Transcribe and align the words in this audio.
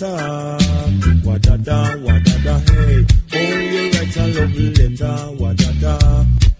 letter. 0.00 0.58
Wadada, 1.24 1.78
wadada, 2.04 2.54
hey. 2.70 3.04
Oh, 3.34 3.38
you 3.58 3.90
write 3.90 4.16
a 4.16 4.26
love 4.26 4.56
letter. 4.56 5.16
Wadada. 5.38 5.94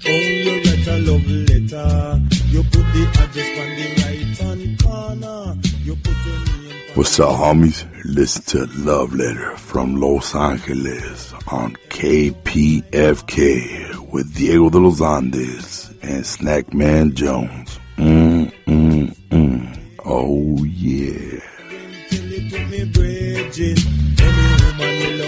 Oh, 0.04 0.10
you 0.10 0.54
write 0.62 0.86
a 0.86 0.96
love 0.98 1.26
letter. 1.26 2.20
You 2.48 2.62
put 2.64 2.86
the 2.92 3.02
address 3.20 3.50
on 3.58 3.68
the 3.76 3.86
right 4.02 4.36
hand 4.38 4.74
corner. 4.82 5.42
You 5.84 5.94
put 5.96 6.16
your 6.26 6.38
name. 6.38 6.94
What's 6.94 7.20
up, 7.20 7.30
homies? 7.30 7.86
Listen 8.04 8.42
to 8.44 8.66
Love 8.80 9.14
Letter 9.14 9.56
from 9.56 9.96
Los 9.96 10.34
Angeles 10.34 11.32
on 11.46 11.74
KPFK 11.88 13.32
with 14.12 14.34
Diego 14.34 14.68
de 14.68 14.78
los 14.78 15.00
Andes 15.00 15.90
and 16.02 16.22
Snackman 16.24 17.14
Jones. 17.14 17.78
Mm, 17.96 18.52
mm, 18.66 19.16
mm. 19.30 19.78
Oh, 20.04 20.64
yeah 20.64 21.40
wages. 23.52 23.86
Any 24.18 24.78
woman 24.78 25.18
will 25.18 25.21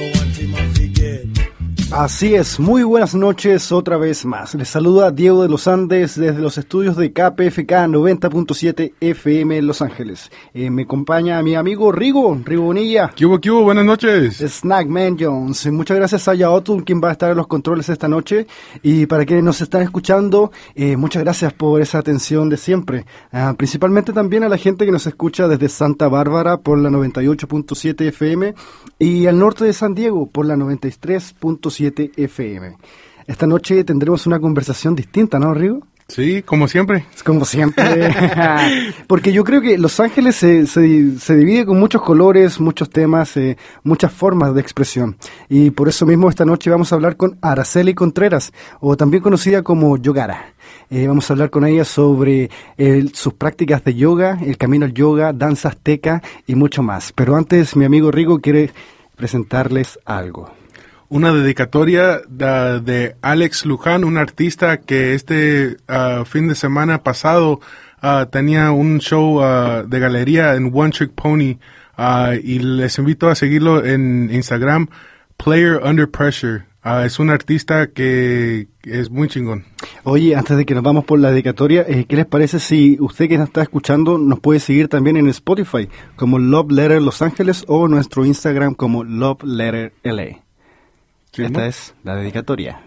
Así 1.97 2.35
es, 2.35 2.59
muy 2.59 2.83
buenas 2.83 3.15
noches 3.15 3.71
otra 3.71 3.97
vez 3.97 4.25
más. 4.25 4.57
Les 4.57 4.69
saluda 4.69 5.13
Diego 5.13 5.45
de 5.45 5.49
los 5.49 5.69
Andes 5.69 6.19
desde 6.19 6.41
los 6.41 6.59
estudios 6.59 6.97
de 6.97 7.13
KPFK 7.13 7.71
90.7 7.87 8.95
FM 9.01 9.59
en 9.59 9.67
Los 9.69 9.81
Ángeles. 9.81 10.29
Eh, 10.55 10.71
me 10.71 10.83
acompaña 10.83 11.41
mi 11.45 11.55
amigo 11.55 11.93
Rigo, 11.93 12.37
Rigo 12.45 12.65
Bonilla. 12.65 13.13
¿Qué 13.15 13.25
hubo, 13.25 13.41
qué 13.41 13.49
hubo? 13.53 13.63
Buenas 13.63 13.85
noches. 13.85 14.39
Snackman 14.39 15.17
Jones. 15.21 15.71
Muchas 15.71 15.97
gracias 15.97 16.27
a 16.27 16.35
Yaotul, 16.35 16.85
quien 16.85 17.01
va 17.01 17.11
a 17.11 17.13
estar 17.13 17.31
en 17.31 17.37
los 17.37 17.47
controles 17.47 17.89
esta 17.89 18.09
noche. 18.09 18.49
Y 18.83 19.07
para 19.07 19.25
quienes 19.25 19.45
nos 19.45 19.61
están 19.61 19.83
escuchando, 19.83 20.51
eh, 20.75 20.97
muchas 20.97 21.23
gracias 21.23 21.53
por 21.53 21.81
esa 21.81 21.99
atención 21.99 22.49
de 22.49 22.57
siempre. 22.57 23.07
Ah, 23.31 23.55
principalmente 23.57 24.13
también 24.13 24.43
a 24.43 24.49
la 24.49 24.59
gente 24.59 24.85
que 24.85 24.91
nos 24.91 25.07
escucha 25.07 25.47
desde 25.47 25.69
Santa 25.69 26.09
Bárbara 26.09 26.57
por 26.57 26.77
la 26.77 26.91
98.7 26.91 28.09
FM 28.09 28.53
y 28.99 29.27
al 29.27 29.39
norte 29.39 29.65
de 29.65 29.73
San 29.73 29.95
Diego 29.95 30.27
por 30.27 30.45
la 30.45 30.57
93.7 30.57 31.84
FM. 31.87 32.77
Esta 33.27 33.47
noche 33.47 33.85
tendremos 33.85 34.27
una 34.27 34.39
conversación 34.39 34.95
distinta, 34.95 35.39
¿no, 35.39 35.53
Rigo? 35.55 35.81
Sí, 36.09 36.43
como 36.43 36.69
siempre. 36.69 37.07
Como 37.25 37.47
siempre. 37.47 38.15
Porque 39.07 39.33
yo 39.33 39.43
creo 39.43 39.63
que 39.63 39.79
Los 39.79 39.99
Ángeles 40.01 40.37
se, 40.37 40.67
se, 40.67 41.19
se 41.19 41.37
divide 41.37 41.65
con 41.65 41.81
muchos 41.81 42.03
colores, 42.03 42.61
muchos 42.61 42.91
temas, 42.91 43.37
eh, 43.39 43.57
muchas 43.83 44.13
formas 44.13 44.55
de 44.55 44.61
expresión. 44.61 45.17
Y 45.49 45.71
por 45.71 45.89
eso 45.89 46.05
mismo 46.05 46.29
esta 46.29 46.45
noche 46.45 46.69
vamos 46.69 46.93
a 46.93 46.97
hablar 46.97 47.17
con 47.17 47.39
Araceli 47.41 47.95
Contreras, 47.95 48.53
o 48.81 48.97
también 48.97 49.23
conocida 49.23 49.63
como 49.63 49.97
Yogara. 49.97 50.53
Eh, 50.91 51.07
vamos 51.09 51.29
a 51.31 51.33
hablar 51.33 51.49
con 51.49 51.65
ella 51.65 51.85
sobre 51.87 52.51
eh, 52.77 53.07
sus 53.15 53.33
prácticas 53.33 53.83
de 53.85 53.95
yoga, 53.95 54.39
el 54.45 54.59
camino 54.59 54.85
al 54.85 54.93
yoga, 54.93 55.33
danza 55.33 55.69
azteca 55.69 56.23
y 56.47 56.55
mucho 56.55 56.83
más. 56.83 57.13
Pero 57.13 57.35
antes, 57.35 57.77
mi 57.77 57.87
amigo 57.87 58.11
Rigo 58.11 58.41
quiere 58.41 58.71
presentarles 59.17 59.99
algo. 60.05 60.51
Una 61.09 61.33
dedicatoria 61.33 62.21
de 62.29 63.17
Alex 63.21 63.67
Luján, 63.67 64.05
un 64.05 64.17
artista 64.17 64.79
que 64.79 65.15
este 65.15 65.77
ah, 65.87 66.25
fin 66.27 66.49
de 66.49 66.55
semana 66.55 67.03
pasado 67.03 67.61
ah, 68.01 68.27
tenía 68.31 68.71
un 68.71 69.01
show 69.01 69.43
ah, 69.43 69.85
de 69.87 69.99
galería 70.01 70.55
en 70.55 70.71
One 70.75 70.93
Trick 70.93 71.13
Pony 71.13 71.59
y 72.43 72.59
les 72.59 72.99
invito 72.99 73.29
a 73.29 73.35
seguirlo 73.35 73.85
en 73.85 74.31
Instagram, 74.33 74.89
Player 75.37 75.81
Under 75.85 76.11
Pressure. 76.11 76.65
Es 77.05 77.19
un 77.19 77.31
artista 77.31 77.87
que 77.87 78.69
es 78.83 79.11
muy 79.11 79.29
chingón. 79.29 79.65
Oye, 80.03 80.37
antes 80.37 80.57
de 80.57 80.67
que 80.67 80.75
nos 80.75 80.83
vamos 80.83 81.05
por 81.05 81.19
la 81.19 81.31
dedicatoria, 81.31 81.85
eh, 81.89 82.05
¿qué 82.07 82.17
les 82.17 82.27
parece 82.27 82.59
si 82.59 82.99
usted 83.01 83.29
que 83.29 83.39
nos 83.39 83.49
está 83.49 83.63
escuchando 83.63 84.19
nos 84.19 84.41
puede 84.41 84.61
seguir 84.61 84.89
también 84.89 85.17
en 85.17 85.29
Spotify 85.29 85.89
como 86.17 86.39
Love 86.39 86.73
Letter 86.73 87.01
Los 87.01 87.23
Ángeles 87.23 87.65
o 87.69 87.89
nuestro 87.89 88.27
Instagram 88.27 88.75
como 88.75 89.03
Love 89.03 89.45
Letter 89.45 89.93
LA? 90.03 90.44
Esta 91.37 91.67
es 91.67 91.97
la 92.05 92.15
dedicatoria. 92.15 92.81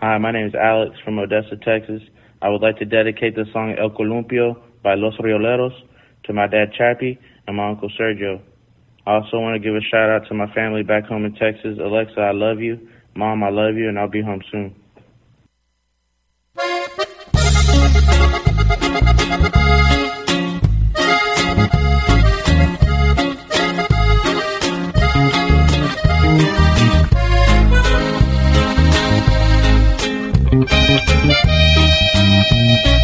Hi, 0.00 0.18
my 0.18 0.30
name 0.30 0.46
is 0.46 0.54
Alex 0.54 0.96
from 1.04 1.18
Odessa, 1.18 1.56
Texas. 1.56 2.02
I 2.40 2.48
would 2.48 2.62
like 2.62 2.78
to 2.78 2.84
dedicate 2.84 3.34
the 3.34 3.46
song 3.52 3.74
El 3.78 3.90
Columpio 3.90 4.56
by 4.82 4.94
Los 4.94 5.16
Rioleros 5.18 5.72
to 6.24 6.32
my 6.32 6.46
dad 6.46 6.72
Chappie 6.76 7.18
and 7.48 7.56
my 7.56 7.70
uncle 7.70 7.90
Sergio. 7.98 8.40
I 9.06 9.14
also 9.14 9.40
want 9.40 9.54
to 9.54 9.58
give 9.58 9.74
a 9.74 9.80
shout 9.80 10.08
out 10.08 10.28
to 10.28 10.34
my 10.34 10.46
family 10.54 10.82
back 10.82 11.04
home 11.06 11.24
in 11.24 11.34
Texas. 11.34 11.78
Alexa, 11.78 12.20
I 12.20 12.32
love 12.32 12.60
you. 12.60 12.78
Mom, 13.16 13.42
I 13.42 13.50
love 13.50 13.74
you, 13.76 13.88
and 13.88 13.98
I'll 13.98 14.08
be 14.08 14.22
home 14.22 14.42
soon. 14.52 14.74
Thank 31.26 32.98
you. 32.98 33.03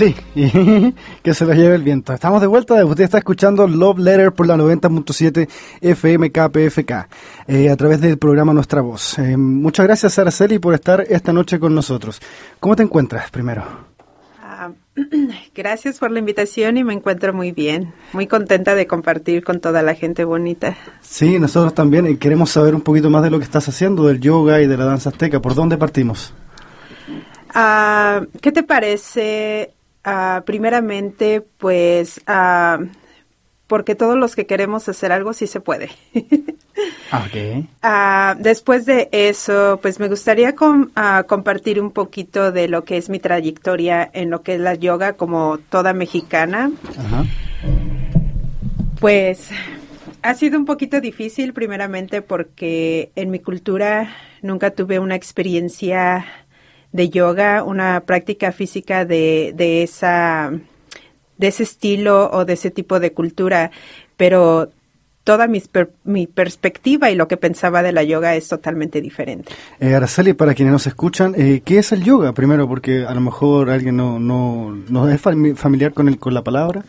Sí, 0.00 0.16
que 1.22 1.34
se 1.34 1.44
lo 1.44 1.52
lleve 1.52 1.74
el 1.74 1.82
viento. 1.82 2.14
Estamos 2.14 2.40
de 2.40 2.46
vuelta, 2.46 2.82
usted 2.86 3.04
está 3.04 3.18
escuchando 3.18 3.68
Love 3.68 3.98
Letter 3.98 4.32
por 4.32 4.46
la 4.46 4.56
90.7 4.56 5.46
FM 5.82 6.32
KPFK 6.32 7.06
eh, 7.46 7.68
a 7.68 7.76
través 7.76 8.00
del 8.00 8.16
programa 8.16 8.54
Nuestra 8.54 8.80
Voz. 8.80 9.18
Eh, 9.18 9.36
muchas 9.36 9.84
gracias 9.84 10.18
Araceli 10.18 10.58
por 10.58 10.72
estar 10.72 11.04
esta 11.06 11.34
noche 11.34 11.60
con 11.60 11.74
nosotros. 11.74 12.18
¿Cómo 12.60 12.76
te 12.76 12.82
encuentras 12.82 13.30
primero? 13.30 13.62
Ah, 14.42 14.70
gracias 15.54 15.98
por 15.98 16.10
la 16.10 16.20
invitación 16.20 16.78
y 16.78 16.84
me 16.84 16.94
encuentro 16.94 17.34
muy 17.34 17.52
bien, 17.52 17.92
muy 18.14 18.26
contenta 18.26 18.74
de 18.74 18.86
compartir 18.86 19.44
con 19.44 19.60
toda 19.60 19.82
la 19.82 19.94
gente 19.94 20.24
bonita. 20.24 20.78
Sí, 21.02 21.38
nosotros 21.38 21.74
también 21.74 22.06
eh, 22.06 22.16
queremos 22.16 22.48
saber 22.48 22.74
un 22.74 22.80
poquito 22.80 23.10
más 23.10 23.22
de 23.22 23.28
lo 23.28 23.36
que 23.36 23.44
estás 23.44 23.68
haciendo, 23.68 24.06
del 24.06 24.18
yoga 24.18 24.62
y 24.62 24.66
de 24.66 24.78
la 24.78 24.86
danza 24.86 25.10
azteca. 25.10 25.42
¿Por 25.42 25.54
dónde 25.54 25.76
partimos? 25.76 26.32
Ah, 27.52 28.22
¿Qué 28.40 28.50
te 28.50 28.62
parece? 28.62 29.74
Ah, 30.04 30.42
primeramente, 30.46 31.42
pues, 31.58 32.20
ah, 32.26 32.78
porque 33.66 33.94
todos 33.94 34.16
los 34.16 34.34
que 34.34 34.46
queremos 34.46 34.88
hacer 34.88 35.12
algo 35.12 35.32
sí 35.32 35.46
se 35.46 35.60
puede. 35.60 35.90
okay. 37.24 37.68
después 38.38 38.84
de 38.86 39.08
eso, 39.12 39.78
pues 39.80 40.00
me 40.00 40.08
gustaría 40.08 40.54
compartir 41.26 41.80
un 41.80 41.92
poquito 41.92 42.50
de 42.50 42.66
lo 42.66 42.84
que 42.84 42.96
es 42.96 43.08
mi 43.08 43.20
trayectoria 43.20 44.10
en 44.12 44.30
lo 44.30 44.42
que 44.42 44.54
es 44.54 44.60
la 44.60 44.74
yoga 44.74 45.12
como 45.12 45.58
toda 45.68 45.92
mexicana. 45.92 46.72
Pues 48.98 49.50
ha 50.22 50.34
sido 50.34 50.58
un 50.58 50.64
poquito 50.64 51.00
difícil 51.00 51.52
primeramente 51.52 52.22
porque 52.22 53.12
en 53.14 53.30
mi 53.30 53.38
cultura 53.38 54.14
nunca 54.42 54.72
tuve 54.72 54.98
una 54.98 55.14
experiencia 55.14 56.26
de 56.92 57.08
yoga, 57.08 57.62
una 57.62 58.00
práctica 58.00 58.52
física 58.52 59.04
de, 59.04 59.52
de, 59.54 59.82
esa, 59.82 60.52
de 61.38 61.46
ese 61.46 61.62
estilo 61.62 62.30
o 62.32 62.44
de 62.44 62.54
ese 62.54 62.70
tipo 62.70 63.00
de 63.00 63.12
cultura, 63.12 63.70
pero 64.16 64.70
toda 65.24 65.46
mi, 65.46 65.62
mi, 66.04 66.26
perspectiva 66.26 67.10
y 67.10 67.14
lo 67.14 67.28
que 67.28 67.36
pensaba 67.36 67.82
de 67.82 67.92
la 67.92 68.02
yoga 68.02 68.34
es 68.34 68.48
totalmente 68.48 69.00
diferente. 69.00 69.52
Eh, 69.78 69.94
Araceli, 69.94 70.32
para 70.32 70.54
quienes 70.54 70.72
nos 70.72 70.86
escuchan, 70.86 71.34
eh, 71.36 71.62
¿qué 71.64 71.78
es 71.78 71.92
el 71.92 72.02
yoga? 72.02 72.32
Primero, 72.32 72.66
porque 72.66 73.04
a 73.06 73.14
lo 73.14 73.20
mejor 73.20 73.70
alguien 73.70 73.96
no, 73.96 74.18
no, 74.18 74.76
no 74.88 75.08
es 75.08 75.20
familiar 75.20 75.92
con, 75.92 76.08
el, 76.08 76.18
con 76.18 76.34
la 76.34 76.42
palabra. 76.42 76.84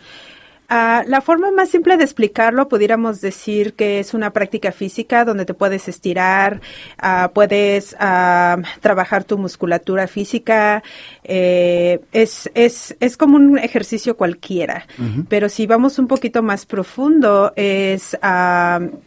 Ah, 0.73 1.03
la 1.05 1.19
forma 1.19 1.51
más 1.51 1.67
simple 1.67 1.97
de 1.97 2.05
explicarlo, 2.05 2.69
pudiéramos 2.69 3.19
decir 3.19 3.73
que 3.73 3.99
es 3.99 4.13
una 4.13 4.31
práctica 4.31 4.71
física 4.71 5.25
donde 5.25 5.43
te 5.43 5.53
puedes 5.53 5.89
estirar, 5.89 6.61
uh, 7.03 7.27
puedes 7.33 7.91
uh, 7.91 8.61
trabajar 8.79 9.25
tu 9.25 9.37
musculatura 9.37 10.07
física. 10.07 10.81
Eh, 11.25 11.99
es, 12.13 12.49
es, 12.53 12.95
es 13.01 13.17
como 13.17 13.35
un 13.35 13.57
ejercicio 13.57 14.15
cualquiera. 14.15 14.87
Pero 15.27 15.49
si 15.49 15.67
vamos 15.67 15.99
un 15.99 16.07
poquito 16.07 16.41
más 16.41 16.65
profundo, 16.65 17.51
es, 17.57 18.17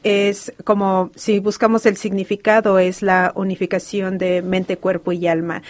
es 0.02 0.52
como 0.64 1.12
si 1.14 1.38
buscamos 1.38 1.86
el 1.86 1.96
significado, 1.96 2.78
es 2.78 3.00
la 3.00 3.32
unificación 3.36 4.18
de 4.18 4.42
mente, 4.42 4.76
cuerpo 4.76 5.12
y 5.12 5.26
alma 5.28 5.62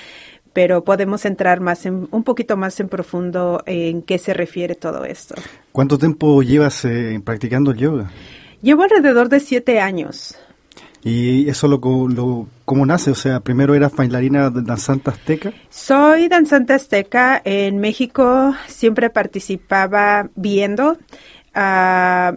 pero 0.55 0.85
podemos 0.85 1.27
entrar 1.27 1.61
más 1.61 1.85
en, 1.85 2.09
un 2.11 2.23
poquito 2.23 2.57
más 2.57 2.81
en 2.81 2.89
profundo 2.89 3.63
en 3.67 4.01
qué 4.01 4.17
se 4.17 4.33
refiere 4.33 4.75
todo 4.75 5.05
esto. 5.05 5.35
¿Cuánto 5.73 5.99
tiempo 5.99 6.43
llevas 6.43 6.87
eh, 6.87 7.21
practicando 7.23 7.73
el 7.73 7.77
yoga? 7.77 8.11
Llevo 8.63 8.85
alrededor 8.85 9.29
de 9.29 9.41
siete 9.41 9.81
años. 9.81 10.39
¿Y 11.03 11.51
eso 11.51 11.69
lo, 11.69 11.79
lo 12.09 12.47
cómo 12.65 12.87
nace? 12.87 13.11
O 13.11 13.15
sea, 13.15 13.41
primero 13.41 13.75
eras 13.75 13.95
bailarina 13.95 14.49
danzante 14.49 15.11
azteca. 15.11 15.53
Soy 15.69 16.29
danzante 16.29 16.73
azteca. 16.73 17.43
En 17.45 17.79
México 17.79 18.55
siempre 18.69 19.11
participaba 19.11 20.31
viendo 20.35 20.97
a, 21.55 22.37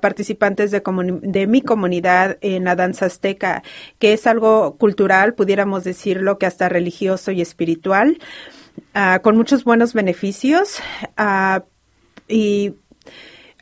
participantes 0.00 0.70
de, 0.70 0.82
de, 1.22 1.46
mi 1.46 1.62
comunidad 1.62 2.38
en 2.40 2.64
la 2.64 2.76
danza 2.76 3.06
azteca, 3.06 3.62
que 3.98 4.12
es 4.12 4.26
algo 4.26 4.76
cultural, 4.76 5.34
pudiéramos 5.34 5.84
decirlo, 5.84 6.38
que 6.38 6.46
hasta 6.46 6.68
religioso 6.68 7.30
y 7.30 7.40
espiritual, 7.40 8.18
uh, 8.94 9.20
con 9.22 9.36
muchos 9.36 9.64
buenos 9.64 9.94
beneficios. 9.94 10.80
Uh, 11.18 11.62
y 12.28 12.74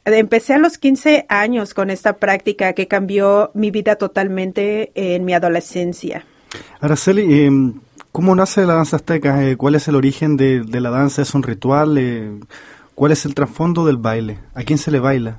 empecé 0.05 0.55
a 0.55 0.59
los 0.59 0.79
15 0.79 1.27
años 1.29 1.75
con 1.75 1.91
esta 1.91 2.17
práctica 2.17 2.73
que 2.73 2.89
cambió 2.89 3.51
mi 3.55 3.71
vida 3.71 3.97
totalmente 3.97 4.93
en 4.95 5.25
mi 5.25 5.35
adolescencia. 5.35 6.25
Araceli, 6.81 7.45
em, 7.45 7.81
¿cómo 8.13 8.35
nace 8.35 8.65
la 8.65 8.75
danza 8.75 8.97
azteca? 8.97 9.45
Eh, 9.45 9.57
¿Cuál 9.57 9.75
es 9.75 9.89
el 9.89 9.97
origen 9.97 10.37
de, 10.37 10.65
la 10.65 10.91
danza? 10.91 11.23
¿Es 11.23 11.35
un 11.35 11.43
ritual? 11.43 11.99
Eh, 11.99 12.31
¿Cuál 12.99 13.13
es 13.13 13.25
el 13.27 13.37
trasfondo 13.37 13.87
del 13.87 13.97
baile? 13.97 14.41
¿A 14.55 14.65
quién 14.65 14.77
se 14.77 14.91
le 14.91 14.99
baila? 14.99 15.39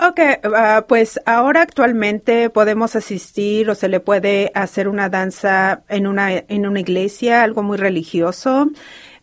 Ok, 0.00 0.18
ah, 0.52 0.84
pues 0.88 1.20
ahora 1.26 1.62
actualmente 1.62 2.50
podemos 2.50 2.96
asistir 2.96 3.70
o 3.70 3.76
se 3.76 3.88
le 3.88 4.00
puede 4.00 4.50
hacer 4.52 4.88
una 4.88 5.08
danza 5.08 5.84
en 5.88 6.08
una, 6.08 6.32
en 6.32 6.66
una 6.66 6.80
iglesia, 6.80 7.44
algo 7.44 7.62
muy 7.62 7.78
religioso, 7.78 8.68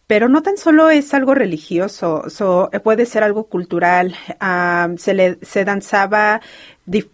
pero 0.08 0.30
no 0.30 0.42
tan 0.42 0.56
solo 0.56 0.90
es 0.90 1.14
algo 1.14 1.36
religioso, 1.36 2.24
puede 2.82 3.06
ser 3.06 3.24
algo 3.24 3.48
cultural. 3.48 4.16
Ah, 4.40 4.88
se, 4.98 5.14
le, 5.14 5.38
se 5.42 5.66
danzaba 5.66 6.40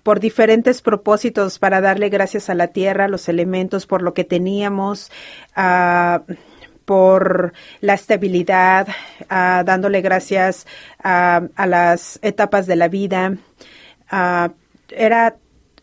por 0.04 0.20
diferentes 0.20 0.84
propósitos 0.84 1.58
para 1.58 1.82
darle 1.82 2.10
gracias 2.10 2.52
a 2.52 2.54
la 2.54 2.68
tierra, 2.68 3.08
los 3.08 3.28
elementos, 3.30 3.88
por 3.88 4.04
lo 4.04 4.14
que 4.14 4.26
teníamos. 4.26 5.12
Uh, 5.58 6.36
por 6.86 7.54
la 7.82 7.96
estabilidad, 7.96 8.88
ah, 9.30 9.64
dándole 9.66 10.02
gracias 10.02 10.66
a 11.04 11.42
las 11.68 12.20
etapas 12.22 12.68
de 12.68 12.76
la 12.76 12.88
vida. 12.88 13.38
Ah, 14.10 14.52
era 14.90 15.36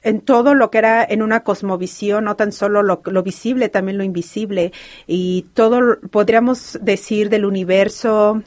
en 0.03 0.21
todo 0.21 0.55
lo 0.55 0.71
que 0.71 0.79
era 0.79 1.05
en 1.05 1.23
una 1.23 1.41
cosmovisión, 1.41 2.25
no 2.25 2.37
tan 2.37 2.53
solo 2.53 2.83
lo, 2.83 3.23
visible, 3.23 3.69
también 3.69 3.99
lo 3.99 4.05
invisible, 4.05 4.73
y 5.07 5.47
todo, 5.55 5.99
podríamos 6.11 6.79
decir, 6.83 7.29
del 7.31 7.45
universo. 7.45 8.43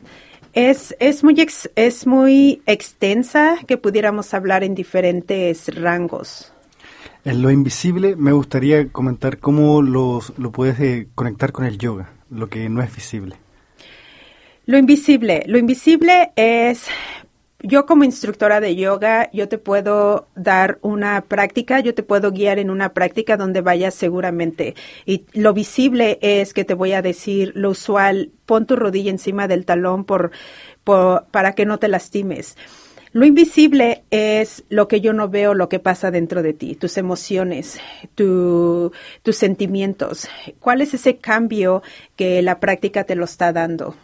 Es, 0.53 0.95
es, 0.99 1.23
muy 1.23 1.35
es 1.75 2.07
muy 2.07 2.61
extensa 2.65 3.57
que 3.67 3.77
pudiéramos 3.77 4.33
hablar 4.33 4.63
en 4.63 4.75
diferentes 4.75 5.73
rangos. 5.75 6.51
En 7.25 7.41
lo 7.41 7.49
invisible 7.51 8.15
me 8.15 8.31
gustaría 8.31 8.87
comentar 8.89 9.39
cómo 9.39 9.81
lo 9.81 10.21
puedes 10.51 10.79
eh, 10.79 11.07
conectar 11.15 11.51
con 11.51 11.65
el 11.65 11.77
yoga 11.77 12.14
lo 12.29 12.49
que 12.49 12.69
no 12.69 12.81
es 12.81 12.95
visible? 12.95 13.35
Lo 14.65 14.77
invisible. 14.77 15.43
Lo 15.45 15.57
invisible 15.57 16.31
es, 16.35 16.87
yo 17.61 17.85
como 17.85 18.03
instructora 18.03 18.59
de 18.59 18.75
yoga, 18.75 19.29
yo 19.31 19.47
te 19.47 19.59
puedo 19.59 20.27
dar 20.35 20.79
una 20.81 21.21
práctica, 21.21 21.79
yo 21.81 21.93
te 21.93 22.01
puedo 22.01 22.31
guiar 22.31 22.57
en 22.57 22.71
una 22.71 22.93
práctica 22.93 23.37
donde 23.37 23.61
vayas 23.61 23.93
seguramente. 23.93 24.75
Y 25.05 25.25
lo 25.33 25.53
visible 25.53 26.17
es 26.21 26.53
que 26.53 26.65
te 26.65 26.73
voy 26.73 26.93
a 26.93 27.03
decir 27.03 27.51
lo 27.55 27.71
usual, 27.71 28.31
pon 28.45 28.65
tu 28.65 28.75
rodilla 28.75 29.11
encima 29.11 29.47
del 29.47 29.65
talón 29.65 30.03
por, 30.03 30.31
por 30.83 31.25
para 31.31 31.53
que 31.53 31.65
no 31.65 31.77
te 31.77 31.87
lastimes. 31.87 32.57
Lo 33.15 33.25
invisible 33.25 34.03
es 34.11 34.65
lo 34.67 34.89
que 34.89 34.99
yo 34.99 35.13
no 35.13 35.29
veo, 35.29 35.53
lo 35.53 35.69
que 35.69 35.79
pasa 35.79 36.11
dentro 36.11 36.43
de 36.43 36.51
ti, 36.51 36.75
tus 36.75 36.97
emociones, 36.97 37.79
tus 38.13 38.91
sentimientos. 39.31 40.27
¿Cuál 40.59 40.81
es 40.81 40.93
ese 40.93 41.15
cambio 41.15 41.81
que 42.17 42.41
la 42.41 42.59
práctica 42.59 43.05
te 43.05 43.15
lo 43.15 43.23
está 43.23 43.53
dando? 43.53 43.95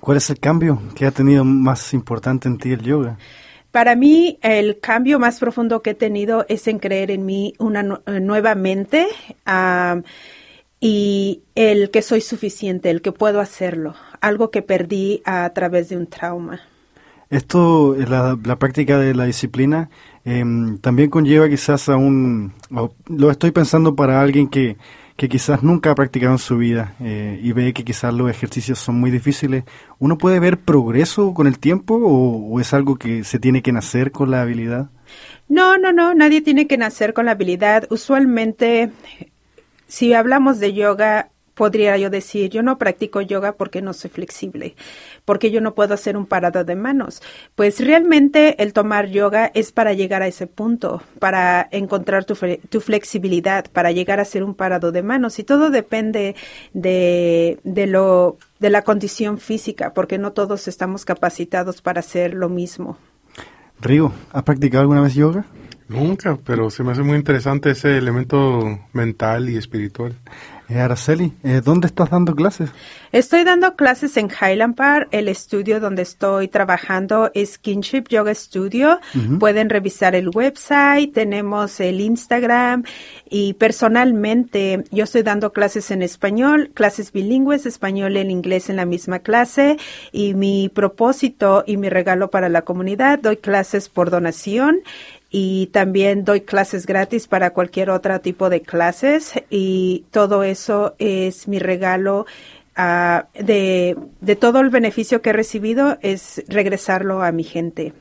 ¿Cuál 0.00 0.16
es 0.16 0.30
el 0.30 0.40
cambio 0.40 0.82
que 0.96 1.06
ha 1.06 1.12
tenido 1.12 1.44
más 1.44 1.94
importante 1.94 2.48
en 2.48 2.58
ti 2.58 2.72
el 2.72 2.82
yoga? 2.82 3.18
Para 3.70 3.94
mí, 3.94 4.40
el 4.42 4.80
cambio 4.80 5.20
más 5.20 5.38
profundo 5.38 5.80
que 5.80 5.90
he 5.90 5.94
tenido 5.94 6.44
es 6.48 6.66
en 6.66 6.80
creer 6.80 7.12
en 7.12 7.24
mí 7.24 7.54
una 7.60 8.00
eh, 8.06 8.18
nuevamente 8.18 9.06
y 10.80 11.42
el 11.54 11.92
que 11.92 12.02
soy 12.02 12.20
suficiente, 12.20 12.90
el 12.90 13.00
que 13.00 13.12
puedo 13.12 13.38
hacerlo, 13.38 13.94
algo 14.20 14.50
que 14.50 14.62
perdí 14.62 15.22
a 15.24 15.48
través 15.50 15.88
de 15.88 15.96
un 15.96 16.08
trauma. 16.08 16.62
Esto, 17.30 17.94
la, 17.94 18.38
la 18.42 18.58
práctica 18.58 18.98
de 18.98 19.14
la 19.14 19.24
disciplina, 19.24 19.90
em, 20.24 20.78
también 20.78 21.10
conlleva 21.10 21.48
quizás 21.48 21.88
a 21.88 21.96
un, 21.96 22.54
lo 23.06 23.30
estoy 23.30 23.50
pensando 23.50 23.94
para 23.94 24.20
alguien 24.20 24.48
que, 24.48 24.78
que 25.18 25.28
quizás 25.28 25.64
nunca 25.64 25.90
ha 25.90 25.94
practicado 25.96 26.32
en 26.32 26.38
su 26.38 26.56
vida 26.56 26.94
eh, 27.00 27.40
y 27.42 27.50
ve 27.50 27.72
que 27.72 27.82
quizás 27.82 28.14
los 28.14 28.30
ejercicios 28.30 28.78
son 28.78 29.00
muy 29.00 29.10
difíciles, 29.10 29.64
¿uno 29.98 30.16
puede 30.16 30.38
ver 30.38 30.60
progreso 30.60 31.34
con 31.34 31.48
el 31.48 31.58
tiempo 31.58 31.96
o, 32.00 32.60
es 32.60 32.72
algo 32.72 32.94
que 32.94 33.24
se 33.24 33.40
tiene 33.40 33.60
que 33.60 33.72
nacer 33.72 34.12
con 34.12 34.30
la 34.30 34.42
habilidad? 34.42 34.90
No, 35.48 35.76
no, 35.76 35.92
no, 35.92 36.14
nadie 36.14 36.40
tiene 36.40 36.68
que 36.68 36.78
nacer 36.78 37.14
con 37.14 37.26
la 37.26 37.32
habilidad. 37.32 37.88
Usualmente, 37.90 38.92
si 39.88 40.14
hablamos 40.14 40.60
de 40.60 40.72
yoga, 40.72 41.30
podría 41.58 41.98
yo 41.98 42.08
decir, 42.08 42.50
yo 42.50 42.62
no 42.62 42.78
practico 42.78 43.20
yoga 43.20 43.52
porque 43.52 43.82
no 43.82 43.92
soy 43.92 44.10
flexible, 44.10 44.76
porque 45.24 45.50
yo 45.50 45.60
no 45.60 45.74
puedo 45.74 45.92
hacer 45.92 46.16
un 46.16 46.24
parado 46.24 46.62
de 46.62 46.76
manos. 46.76 47.20
Pues 47.56 47.84
realmente 47.84 48.62
el 48.62 48.72
tomar 48.72 49.08
yoga 49.08 49.50
es 49.54 49.72
para 49.72 49.92
llegar 49.92 50.22
a 50.22 50.28
ese 50.28 50.46
punto, 50.46 51.02
para 51.18 51.68
encontrar 51.72 52.24
tu, 52.24 52.36
tu 52.70 52.80
flexibilidad, 52.80 53.66
para 53.72 53.90
llegar 53.90 54.20
a 54.20 54.22
hacer 54.22 54.44
un 54.44 54.54
parado 54.54 54.92
de 54.92 55.02
manos. 55.02 55.40
Y 55.40 55.44
todo 55.44 55.70
depende 55.70 56.36
de, 56.72 57.58
de 57.64 57.86
lo 57.88 58.38
de 58.60 58.70
la 58.70 58.82
condición 58.82 59.38
física, 59.38 59.92
porque 59.94 60.16
no 60.16 60.32
todos 60.32 60.68
estamos 60.68 61.04
capacitados 61.04 61.82
para 61.82 62.00
hacer 62.00 62.34
lo 62.34 62.48
mismo. 62.48 62.98
Río, 63.80 64.12
¿has 64.32 64.44
practicado 64.44 64.82
alguna 64.82 65.00
vez 65.00 65.14
yoga? 65.14 65.44
Nunca, 65.88 66.38
pero 66.44 66.70
se 66.70 66.84
me 66.84 66.92
hace 66.92 67.02
muy 67.02 67.16
interesante 67.16 67.70
ese 67.70 67.98
elemento 67.98 68.78
mental 68.92 69.48
y 69.48 69.56
espiritual. 69.56 70.14
Eh, 70.70 70.78
Araceli, 70.78 71.32
eh, 71.44 71.62
¿dónde 71.64 71.86
estás 71.86 72.10
dando 72.10 72.34
clases? 72.34 72.70
Estoy 73.10 73.44
dando 73.44 73.74
clases 73.74 74.18
en 74.18 74.28
Highland 74.28 74.74
Park. 74.74 75.08
El 75.12 75.28
estudio 75.28 75.80
donde 75.80 76.02
estoy 76.02 76.48
trabajando 76.48 77.30
es 77.32 77.56
Kinship 77.56 78.04
Yoga 78.10 78.34
Studio. 78.34 79.00
Pueden 79.40 79.70
revisar 79.70 80.14
el 80.14 80.28
website, 80.28 81.14
tenemos 81.14 81.80
el 81.80 82.02
Instagram 82.02 82.84
y 83.30 83.54
personalmente 83.54 84.84
yo 84.90 85.04
estoy 85.04 85.22
dando 85.22 85.54
clases 85.54 85.90
en 85.90 86.02
español, 86.02 86.70
clases 86.74 87.12
bilingües, 87.12 87.64
español 87.64 88.18
y 88.18 88.20
inglés 88.20 88.68
en 88.68 88.76
la 88.76 88.84
misma 88.84 89.20
clase. 89.20 89.78
Y 90.12 90.34
mi 90.34 90.68
propósito 90.68 91.64
y 91.66 91.78
mi 91.78 91.88
regalo 91.88 92.28
para 92.28 92.50
la 92.50 92.62
comunidad, 92.62 93.18
doy 93.20 93.38
clases 93.38 93.88
por 93.88 94.10
donación 94.10 94.80
y 95.30 95.66
también 95.68 96.24
doy 96.24 96.42
clases 96.42 96.86
gratis 96.86 97.28
para 97.28 97.50
cualquier 97.50 97.90
otro 97.90 98.20
tipo 98.20 98.48
de 98.48 98.62
clases 98.62 99.34
y 99.50 100.04
todo 100.10 100.42
eso 100.42 100.94
es 100.98 101.48
mi 101.48 101.58
regalo 101.58 102.26
uh, 102.78 103.42
de, 103.42 103.96
de, 104.20 104.36
todo 104.36 104.60
el 104.60 104.70
beneficio 104.70 105.20
que 105.20 105.30
he 105.30 105.34
recibido 105.34 105.98
es 106.00 106.42
regresarlo 106.48 107.22
a 107.22 107.32
mi 107.32 107.44
gente. 107.44 107.92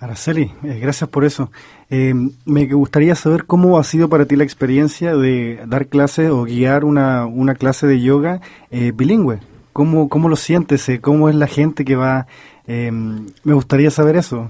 Araceli, 0.00 0.50
eh, 0.64 0.78
gracias 0.80 1.10
por 1.10 1.26
eso. 1.26 1.52
Eh, 1.90 2.14
me 2.46 2.66
gustaría 2.66 3.14
saber 3.14 3.44
cómo 3.44 3.78
ha 3.78 3.84
sido 3.84 4.08
para 4.08 4.24
ti 4.24 4.34
la 4.34 4.44
experiencia 4.44 5.14
de 5.14 5.60
dar 5.66 5.88
clases 5.88 6.30
o 6.30 6.44
guiar 6.44 6.86
una, 6.86 7.26
una 7.26 7.54
clase 7.54 7.86
de 7.86 8.00
yoga 8.00 8.40
eh, 8.70 8.92
bilingüe. 8.94 9.40
¿Cómo, 9.74 10.08
¿Cómo 10.08 10.30
lo 10.30 10.36
sientes? 10.36 10.90
¿Cómo 11.02 11.28
es 11.28 11.34
la 11.34 11.46
gente 11.46 11.84
que 11.84 11.96
va? 11.96 12.26
me 12.66 13.52
gustaría 13.54 13.90
saber 13.90 14.14
eso. 14.14 14.48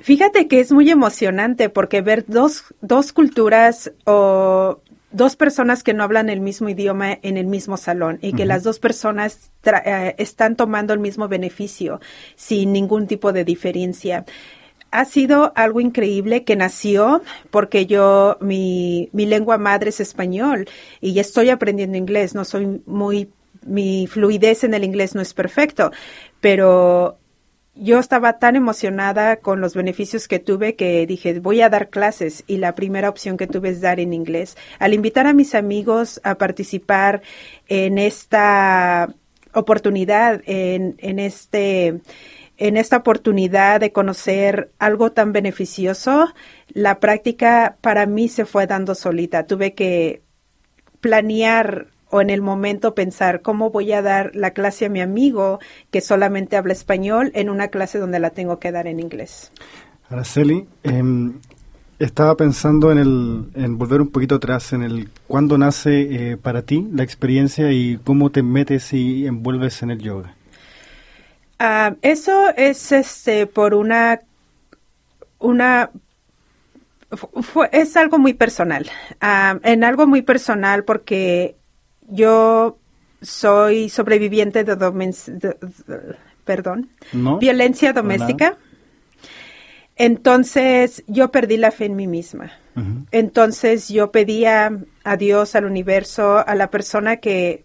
Fíjate 0.00 0.46
que 0.48 0.60
es 0.60 0.72
muy 0.72 0.90
emocionante 0.90 1.68
porque 1.68 2.02
ver 2.02 2.24
dos, 2.26 2.64
dos 2.80 3.12
culturas 3.12 3.92
o 4.04 4.80
dos 5.10 5.36
personas 5.36 5.82
que 5.82 5.94
no 5.94 6.04
hablan 6.04 6.28
el 6.28 6.40
mismo 6.40 6.68
idioma 6.68 7.18
en 7.22 7.36
el 7.36 7.46
mismo 7.46 7.76
salón 7.76 8.18
y 8.20 8.34
que 8.34 8.44
las 8.44 8.62
dos 8.62 8.78
personas 8.78 9.50
eh, 9.64 10.14
están 10.18 10.54
tomando 10.54 10.92
el 10.92 11.00
mismo 11.00 11.28
beneficio 11.28 12.00
sin 12.36 12.72
ningún 12.72 13.06
tipo 13.06 13.32
de 13.32 13.44
diferencia. 13.44 14.24
Ha 14.90 15.04
sido 15.04 15.52
algo 15.54 15.80
increíble 15.80 16.44
que 16.44 16.56
nació 16.56 17.22
porque 17.50 17.86
yo, 17.86 18.38
mi, 18.40 19.08
mi 19.12 19.26
lengua 19.26 19.58
madre 19.58 19.90
es 19.90 20.00
español 20.00 20.68
y 21.00 21.18
estoy 21.18 21.50
aprendiendo 21.50 21.96
inglés. 21.96 22.34
No 22.34 22.44
soy 22.44 22.82
muy, 22.86 23.30
mi 23.66 24.06
fluidez 24.06 24.64
en 24.64 24.74
el 24.74 24.84
inglés 24.84 25.14
no 25.14 25.20
es 25.20 25.34
perfecto, 25.34 25.90
pero 26.40 27.18
yo 27.80 27.98
estaba 27.98 28.38
tan 28.38 28.56
emocionada 28.56 29.36
con 29.36 29.60
los 29.60 29.74
beneficios 29.74 30.28
que 30.28 30.38
tuve 30.38 30.74
que 30.74 31.06
dije, 31.06 31.38
voy 31.40 31.60
a 31.60 31.68
dar 31.68 31.88
clases 31.88 32.44
y 32.46 32.58
la 32.58 32.74
primera 32.74 33.08
opción 33.08 33.36
que 33.36 33.46
tuve 33.46 33.70
es 33.70 33.80
dar 33.80 34.00
en 34.00 34.12
inglés. 34.12 34.56
Al 34.78 34.94
invitar 34.94 35.26
a 35.26 35.32
mis 35.32 35.54
amigos 35.54 36.20
a 36.24 36.36
participar 36.36 37.22
en 37.68 37.98
esta 37.98 39.14
oportunidad, 39.52 40.42
en, 40.46 40.96
en 40.98 41.18
este 41.18 42.00
en 42.60 42.76
esta 42.76 42.96
oportunidad 42.96 43.78
de 43.78 43.92
conocer 43.92 44.72
algo 44.80 45.12
tan 45.12 45.32
beneficioso, 45.32 46.34
la 46.68 46.98
práctica 46.98 47.76
para 47.80 48.04
mí 48.06 48.28
se 48.28 48.44
fue 48.44 48.66
dando 48.66 48.96
solita. 48.96 49.46
Tuve 49.46 49.74
que 49.74 50.22
planear 51.00 51.86
o 52.10 52.20
en 52.20 52.30
el 52.30 52.42
momento 52.42 52.94
pensar 52.94 53.42
cómo 53.42 53.70
voy 53.70 53.92
a 53.92 54.02
dar 54.02 54.34
la 54.34 54.52
clase 54.52 54.86
a 54.86 54.88
mi 54.88 55.00
amigo 55.00 55.58
que 55.90 56.00
solamente 56.00 56.56
habla 56.56 56.72
español 56.72 57.30
en 57.34 57.50
una 57.50 57.68
clase 57.68 57.98
donde 57.98 58.18
la 58.18 58.30
tengo 58.30 58.58
que 58.58 58.72
dar 58.72 58.86
en 58.86 59.00
inglés. 59.00 59.52
Araceli, 60.08 60.66
em, 60.82 61.34
estaba 61.98 62.36
pensando 62.36 62.92
en, 62.92 62.98
el, 62.98 63.44
en 63.54 63.76
volver 63.76 64.00
un 64.00 64.08
poquito 64.08 64.36
atrás, 64.36 64.72
en 64.72 64.82
el 64.82 65.10
cuándo 65.26 65.58
nace 65.58 66.32
eh, 66.32 66.36
para 66.36 66.62
ti 66.62 66.86
la 66.92 67.02
experiencia 67.02 67.72
y 67.72 67.98
cómo 68.04 68.30
te 68.30 68.42
metes 68.42 68.92
y 68.92 69.26
envuelves 69.26 69.82
en 69.82 69.90
el 69.90 69.98
yoga. 69.98 70.34
Ah, 71.58 71.94
eso 72.02 72.50
es 72.56 72.92
este 72.92 73.46
por 73.46 73.74
una 73.74 74.20
una 75.40 75.90
fue, 77.10 77.68
es 77.72 77.96
algo 77.96 78.18
muy 78.18 78.34
personal, 78.34 78.88
ah, 79.20 79.58
en 79.62 79.82
algo 79.82 80.06
muy 80.06 80.22
personal 80.22 80.84
porque 80.84 81.57
yo 82.08 82.78
soy 83.22 83.88
sobreviviente 83.88 84.64
de, 84.64 84.76
perdón, 86.44 86.90
violencia 87.40 87.92
doméstica. 87.92 88.56
Entonces 89.96 91.02
yo 91.06 91.30
perdí 91.32 91.56
la 91.56 91.70
fe 91.70 91.86
en 91.86 91.96
mí 91.96 92.06
misma. 92.06 92.52
Entonces 93.10 93.88
yo 93.88 94.12
pedía 94.12 94.70
a 95.02 95.16
Dios, 95.16 95.56
al 95.56 95.64
universo, 95.64 96.46
a 96.46 96.54
la 96.54 96.70
persona 96.70 97.16
que 97.16 97.64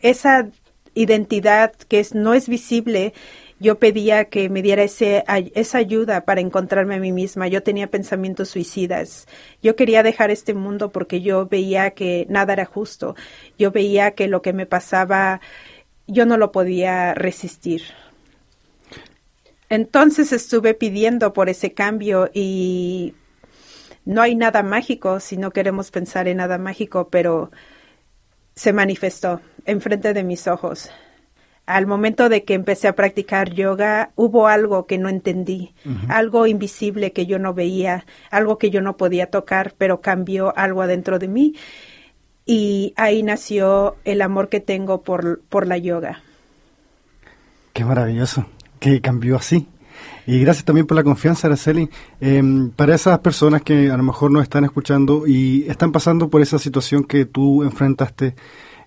esa 0.00 0.48
identidad 0.94 1.72
que 1.88 2.00
es, 2.00 2.14
no 2.14 2.34
es 2.34 2.48
visible, 2.48 3.14
yo 3.64 3.78
pedía 3.78 4.26
que 4.26 4.50
me 4.50 4.60
diera 4.60 4.82
ese, 4.82 5.24
esa 5.54 5.78
ayuda 5.78 6.26
para 6.26 6.42
encontrarme 6.42 6.96
a 6.96 7.00
mí 7.00 7.12
misma. 7.12 7.48
Yo 7.48 7.62
tenía 7.62 7.90
pensamientos 7.90 8.50
suicidas. 8.50 9.26
Yo 9.62 9.74
quería 9.74 10.02
dejar 10.02 10.30
este 10.30 10.52
mundo 10.52 10.92
porque 10.92 11.22
yo 11.22 11.46
veía 11.46 11.92
que 11.92 12.26
nada 12.28 12.52
era 12.52 12.66
justo. 12.66 13.16
Yo 13.58 13.72
veía 13.72 14.10
que 14.10 14.28
lo 14.28 14.42
que 14.42 14.52
me 14.52 14.66
pasaba, 14.66 15.40
yo 16.06 16.26
no 16.26 16.36
lo 16.36 16.52
podía 16.52 17.14
resistir. 17.14 17.82
Entonces 19.70 20.32
estuve 20.32 20.74
pidiendo 20.74 21.32
por 21.32 21.48
ese 21.48 21.72
cambio 21.72 22.30
y 22.34 23.14
no 24.04 24.20
hay 24.20 24.34
nada 24.34 24.62
mágico 24.62 25.20
si 25.20 25.38
no 25.38 25.52
queremos 25.52 25.90
pensar 25.90 26.28
en 26.28 26.36
nada 26.36 26.58
mágico, 26.58 27.08
pero 27.08 27.50
se 28.54 28.74
manifestó 28.74 29.40
enfrente 29.64 30.12
de 30.12 30.22
mis 30.22 30.46
ojos 30.48 30.90
al 31.66 31.86
momento 31.86 32.28
de 32.28 32.44
que 32.44 32.54
empecé 32.54 32.88
a 32.88 32.94
practicar 32.94 33.54
yoga, 33.54 34.10
hubo 34.16 34.48
algo 34.48 34.86
que 34.86 34.98
no 34.98 35.08
entendí, 35.08 35.72
algo 36.08 36.46
invisible 36.46 37.12
que 37.12 37.26
yo 37.26 37.38
no 37.38 37.54
veía, 37.54 38.04
algo 38.30 38.58
que 38.58 38.70
yo 38.70 38.82
no 38.82 38.96
podía 38.96 39.30
tocar, 39.30 39.74
pero 39.78 40.00
cambió 40.00 40.56
algo 40.56 40.82
adentro 40.82 41.18
de 41.18 41.28
mí. 41.28 41.54
Y 42.44 42.92
ahí 42.96 43.22
nació 43.22 43.96
el 44.04 44.20
amor 44.20 44.50
que 44.50 44.60
tengo 44.60 45.02
por, 45.02 45.40
por 45.48 45.66
la 45.66 45.78
yoga. 45.78 46.22
Qué 47.72 47.84
maravilloso, 47.84 48.46
que 48.78 49.00
cambió 49.00 49.36
así. 49.36 49.66
Y 50.26 50.40
gracias 50.40 50.64
también 50.64 50.86
por 50.86 50.96
la 50.96 51.02
confianza, 51.02 51.46
Araceli. 51.46 51.88
Em, 52.20 52.70
para 52.70 52.94
esas 52.94 53.18
personas 53.20 53.62
que 53.62 53.90
a 53.90 53.96
lo 53.96 54.02
mejor 54.02 54.30
no 54.30 54.42
están 54.42 54.64
escuchando 54.64 55.26
y 55.26 55.64
están 55.68 55.92
pasando 55.92 56.28
por 56.28 56.42
esa 56.42 56.58
situación 56.58 57.04
que 57.04 57.24
tú 57.24 57.62
enfrentaste, 57.62 58.34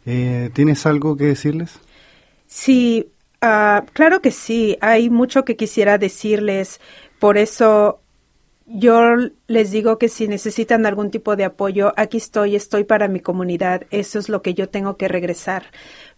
eh, 0.05 0.51
¿tienes 0.53 0.85
algo 0.85 1.17
que 1.17 1.25
decirles? 1.25 1.79
Sí, 2.47 3.11
uh, 3.41 3.85
claro 3.93 4.21
que 4.21 4.31
sí. 4.31 4.77
Hay 4.81 5.09
mucho 5.09 5.45
que 5.45 5.55
quisiera 5.55 5.97
decirles. 5.97 6.79
Por 7.19 7.37
eso 7.37 8.01
yo 8.65 9.15
les 9.47 9.71
digo 9.71 9.97
que 9.97 10.09
si 10.09 10.27
necesitan 10.27 10.85
algún 10.85 11.11
tipo 11.11 11.35
de 11.35 11.45
apoyo, 11.45 11.93
aquí 11.97 12.17
estoy, 12.17 12.55
estoy 12.55 12.83
para 12.83 13.07
mi 13.07 13.19
comunidad. 13.19 13.83
Eso 13.91 14.19
es 14.19 14.29
lo 14.29 14.41
que 14.41 14.53
yo 14.53 14.69
tengo 14.69 14.97
que 14.97 15.07
regresar, 15.07 15.63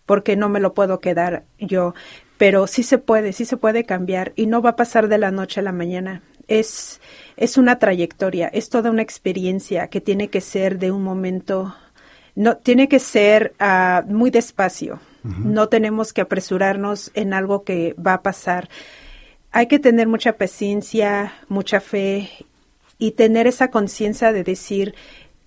porque 0.06 0.36
no 0.36 0.50
me 0.50 0.60
lo 0.60 0.74
puedo 0.74 1.00
quedar 1.00 1.44
yo. 1.60 1.94
Pero 2.38 2.68
sí 2.68 2.84
se 2.84 2.98
puede, 2.98 3.34
sí 3.34 3.46
se 3.46 3.58
puede 3.58 3.84
cambiar 3.86 4.34
y 4.36 4.48
no 4.48 4.62
va 4.62 4.72
a 4.72 4.76
pasar 4.76 5.10
de 5.10 5.18
la 5.18 5.32
noche 5.32 5.60
a 5.60 5.64
la 5.64 5.72
mañana. 5.74 6.24
Es, 6.48 7.00
es 7.38 7.58
una 7.58 7.78
trayectoria, 7.78 8.48
es 8.48 8.70
toda 8.70 8.90
una 8.90 9.04
experiencia 9.04 9.88
que 9.90 10.02
tiene 10.02 10.30
que 10.30 10.42
ser 10.42 10.80
de 10.80 10.92
un 10.92 11.04
momento, 11.04 11.76
no, 12.34 12.58
tiene 12.58 12.88
que 12.88 13.00
ser 13.00 13.54
uh, 13.60 14.12
muy 14.12 14.32
despacio, 14.32 15.00
no 15.24 15.68
tenemos 15.68 16.14
que 16.14 16.22
apresurarnos 16.22 17.12
en 17.14 17.34
algo 17.34 17.64
que 17.64 17.96
va 17.96 18.14
a 18.14 18.22
pasar. 18.22 18.70
Hay 19.52 19.68
que 19.68 19.80
tener 19.80 20.08
mucha 20.08 20.38
paciencia, 20.38 21.34
mucha 21.48 21.80
fe 21.80 22.30
y 22.98 23.12
tener 23.12 23.48
esa 23.48 23.70
conciencia 23.70 24.32
de 24.32 24.44
decir 24.44 24.96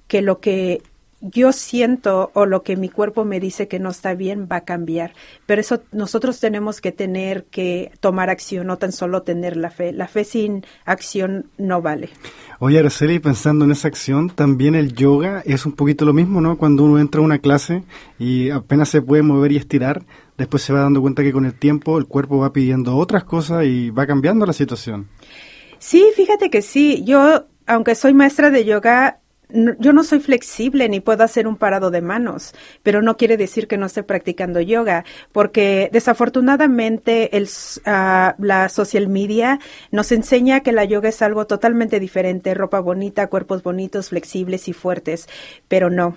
que 0.08 0.22
lo 0.22 0.40
que 0.40 0.82
yo 1.22 1.52
siento 1.52 2.32
o 2.34 2.46
lo 2.46 2.62
que 2.62 2.76
mi 2.76 2.88
cuerpo 2.88 3.24
me 3.24 3.40
dice 3.40 3.68
que 3.68 3.78
no 3.78 3.90
está 3.90 4.14
bien 4.14 4.48
va 4.50 4.56
a 4.56 4.64
cambiar. 4.64 5.14
Pero 5.46 5.60
eso 5.60 5.82
nosotros 5.92 6.40
tenemos 6.40 6.80
que 6.80 6.90
tener 6.92 7.44
que 7.44 7.92
tomar 8.00 8.28
acción, 8.28 8.66
no 8.66 8.76
tan 8.76 8.92
solo 8.92 9.22
tener 9.22 9.56
la 9.56 9.70
fe. 9.70 9.92
La 9.92 10.08
fe 10.08 10.24
sin 10.24 10.66
acción 10.84 11.46
no 11.58 11.80
vale. 11.80 12.10
Oye, 12.58 12.80
Araceli, 12.80 13.20
pensando 13.20 13.64
en 13.64 13.70
esa 13.70 13.88
acción, 13.88 14.30
también 14.30 14.74
el 14.74 14.94
yoga 14.94 15.42
es 15.46 15.64
un 15.64 15.72
poquito 15.72 16.04
lo 16.04 16.12
mismo, 16.12 16.40
¿no? 16.40 16.58
Cuando 16.58 16.84
uno 16.84 16.98
entra 16.98 17.20
a 17.20 17.24
una 17.24 17.38
clase 17.38 17.84
y 18.18 18.50
apenas 18.50 18.88
se 18.88 19.00
puede 19.00 19.22
mover 19.22 19.52
y 19.52 19.56
estirar, 19.56 20.02
después 20.36 20.62
se 20.62 20.72
va 20.72 20.80
dando 20.80 21.00
cuenta 21.00 21.22
que 21.22 21.32
con 21.32 21.44
el 21.44 21.54
tiempo 21.54 21.98
el 21.98 22.06
cuerpo 22.06 22.38
va 22.38 22.52
pidiendo 22.52 22.96
otras 22.96 23.24
cosas 23.24 23.64
y 23.64 23.90
va 23.90 24.06
cambiando 24.06 24.44
la 24.44 24.52
situación. 24.52 25.08
Sí, 25.78 26.04
fíjate 26.14 26.50
que 26.50 26.62
sí. 26.62 27.02
Yo, 27.04 27.46
aunque 27.66 27.94
soy 27.94 28.14
maestra 28.14 28.50
de 28.50 28.64
yoga, 28.64 29.21
yo 29.78 29.92
no 29.92 30.04
soy 30.04 30.20
flexible 30.20 30.88
ni 30.88 31.00
puedo 31.00 31.24
hacer 31.24 31.46
un 31.46 31.56
parado 31.56 31.90
de 31.90 32.00
manos, 32.00 32.54
pero 32.82 33.02
no 33.02 33.16
quiere 33.16 33.36
decir 33.36 33.68
que 33.68 33.76
no 33.76 33.86
esté 33.86 34.02
practicando 34.02 34.60
yoga, 34.60 35.04
porque 35.32 35.90
desafortunadamente 35.92 37.36
el, 37.36 37.48
uh, 37.86 38.42
la 38.42 38.68
social 38.68 39.08
media 39.08 39.60
nos 39.90 40.12
enseña 40.12 40.60
que 40.60 40.72
la 40.72 40.84
yoga 40.84 41.08
es 41.08 41.22
algo 41.22 41.46
totalmente 41.46 42.00
diferente, 42.00 42.54
ropa 42.54 42.80
bonita, 42.80 43.28
cuerpos 43.28 43.62
bonitos, 43.62 44.08
flexibles 44.08 44.68
y 44.68 44.72
fuertes, 44.72 45.28
pero 45.68 45.90
no 45.90 46.16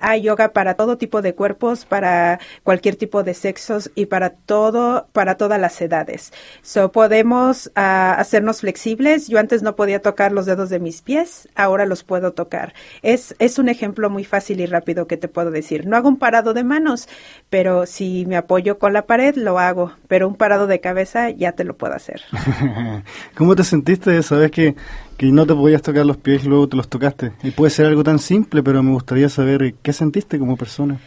hay 0.00 0.22
yoga 0.22 0.52
para 0.52 0.74
todo 0.74 0.98
tipo 0.98 1.22
de 1.22 1.34
cuerpos, 1.34 1.84
para 1.84 2.40
cualquier 2.62 2.96
tipo 2.96 3.22
de 3.22 3.34
sexos 3.34 3.90
y 3.94 4.06
para 4.06 4.30
todo, 4.30 5.08
para 5.12 5.36
todas 5.36 5.60
las 5.60 5.80
edades. 5.80 6.32
So 6.62 6.92
podemos 6.92 7.66
uh, 7.68 7.70
hacernos 8.16 8.60
flexibles. 8.60 9.28
Yo 9.28 9.38
antes 9.38 9.62
no 9.62 9.76
podía 9.76 10.02
tocar 10.02 10.32
los 10.32 10.46
dedos 10.46 10.70
de 10.70 10.80
mis 10.80 11.02
pies, 11.02 11.48
ahora 11.54 11.86
los 11.86 12.02
puedo 12.02 12.32
tocar. 12.32 12.74
Es, 13.02 13.34
es 13.38 13.58
un 13.58 13.68
ejemplo 13.68 14.10
muy 14.10 14.24
fácil 14.24 14.60
y 14.60 14.66
rápido 14.66 15.06
que 15.06 15.16
te 15.16 15.28
puedo 15.28 15.50
decir. 15.50 15.86
No 15.86 15.96
hago 15.96 16.08
un 16.08 16.16
parado 16.16 16.54
de 16.54 16.64
manos, 16.64 17.08
pero 17.48 17.86
si 17.86 18.24
me 18.26 18.36
apoyo 18.36 18.78
con 18.78 18.92
la 18.92 19.06
pared, 19.06 19.34
lo 19.36 19.58
hago. 19.58 19.92
Pero 20.08 20.28
un 20.28 20.34
parado 20.34 20.66
de 20.66 20.80
cabeza 20.80 21.30
ya 21.30 21.52
te 21.52 21.64
lo 21.64 21.76
puedo 21.76 21.94
hacer. 21.94 22.22
¿Cómo 23.36 23.54
te 23.54 23.64
sentiste? 23.64 24.22
Sabes 24.22 24.50
que 24.50 24.74
que 25.20 25.26
no 25.26 25.46
te 25.46 25.54
podías 25.54 25.82
tocar 25.82 26.06
los 26.06 26.16
pies 26.16 26.44
y 26.44 26.48
luego 26.48 26.66
te 26.66 26.78
los 26.78 26.88
tocaste. 26.88 27.32
Y 27.42 27.50
puede 27.50 27.70
ser 27.70 27.84
algo 27.84 28.02
tan 28.02 28.18
simple, 28.18 28.62
pero 28.62 28.82
me 28.82 28.92
gustaría 28.92 29.28
saber 29.28 29.62
eh, 29.62 29.74
qué 29.82 29.92
sentiste 29.92 30.38
como 30.38 30.56
persona. 30.56 30.98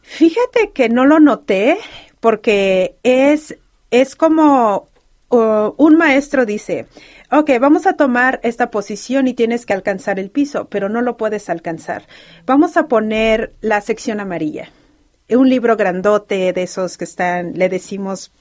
Fíjate 0.00 0.70
que 0.72 0.88
no 0.88 1.04
lo 1.04 1.20
noté 1.20 1.76
porque 2.20 2.94
es, 3.02 3.54
es 3.90 4.16
como 4.16 4.88
un 5.28 5.96
maestro 5.98 6.46
dice, 6.46 6.86
ok, 7.30 7.50
vamos 7.60 7.86
a 7.86 7.92
tomar 7.92 8.40
esta 8.42 8.70
posición 8.70 9.28
y 9.28 9.34
tienes 9.34 9.66
que 9.66 9.74
alcanzar 9.74 10.18
el 10.18 10.30
piso, 10.30 10.68
pero 10.70 10.88
no 10.88 11.02
lo 11.02 11.18
puedes 11.18 11.50
alcanzar. 11.50 12.04
Vamos 12.46 12.78
a 12.78 12.88
poner 12.88 13.52
la 13.60 13.82
sección 13.82 14.20
amarilla. 14.20 14.70
Un 15.28 15.50
libro 15.50 15.76
grandote 15.76 16.54
de 16.54 16.62
esos 16.62 16.96
que 16.96 17.04
están, 17.04 17.52
le 17.58 17.68
decimos 17.68 18.32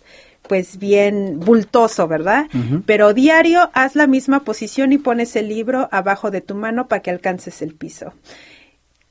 pues 0.47 0.79
bien 0.79 1.39
bultoso, 1.39 2.07
¿verdad? 2.07 2.47
Pero 2.85 3.13
diario 3.13 3.69
haz 3.73 3.95
la 3.95 4.07
misma 4.07 4.43
posición 4.43 4.91
y 4.91 4.97
pones 4.97 5.35
el 5.35 5.47
libro 5.47 5.87
abajo 5.91 6.31
de 6.31 6.41
tu 6.41 6.55
mano 6.55 6.87
para 6.87 7.01
que 7.01 7.11
alcances 7.11 7.61
el 7.61 7.75
piso. 7.75 8.13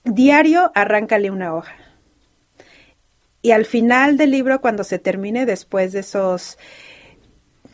Diario 0.04 0.72
arráncale 0.74 1.30
una 1.30 1.54
hoja. 1.54 1.74
Y 3.40 3.52
al 3.52 3.66
final 3.66 4.16
del 4.16 4.32
libro, 4.32 4.60
cuando 4.60 4.82
se 4.84 4.98
termine, 4.98 5.46
después 5.46 5.92
de 5.92 6.00
esos 6.00 6.58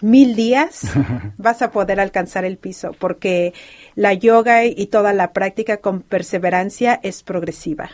mil 0.00 0.36
días, 0.36 0.82
vas 1.38 1.62
a 1.62 1.70
poder 1.70 2.00
alcanzar 2.00 2.44
el 2.44 2.58
piso, 2.58 2.94
porque 2.98 3.54
la 3.94 4.12
yoga 4.12 4.66
y 4.66 4.86
toda 4.86 5.12
la 5.12 5.32
práctica 5.32 5.78
con 5.78 6.02
perseverancia 6.02 7.00
es 7.02 7.22
progresiva. 7.22 7.90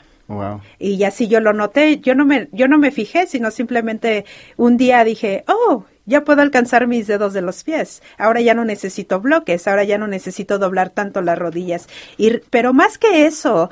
Y 0.79 1.03
así 1.05 1.29
yo 1.29 1.41
lo 1.41 1.53
noté, 1.53 2.01
yo 2.01 2.15
no 2.15 2.25
me, 2.25 2.49
yo 2.53 2.69
no 2.69 2.79
me 2.79 2.91
fijé, 2.91 3.27
sino 3.27 3.51
simplemente 3.51 4.25
un 4.57 4.77
día 4.77 5.05
dije, 5.05 5.45
oh, 5.49 5.85
ya 6.07 6.25
puedo 6.25 6.43
alcanzar 6.43 6.87
mis 6.87 7.07
dedos 7.07 7.33
de 7.33 7.43
los 7.43 7.65
pies. 7.65 8.03
Ahora 8.19 8.41
ya 8.41 8.55
no 8.55 8.65
necesito 8.65 9.21
bloques, 9.21 9.67
ahora 9.67 9.85
ya 9.85 9.99
no 9.99 10.07
necesito 10.07 10.59
doblar 10.59 10.91
tanto 10.91 11.21
las 11.23 11.39
rodillas. 11.39 11.89
Y, 12.17 12.39
pero 12.51 12.73
más 12.73 12.99
que 12.99 13.27
eso, 13.27 13.71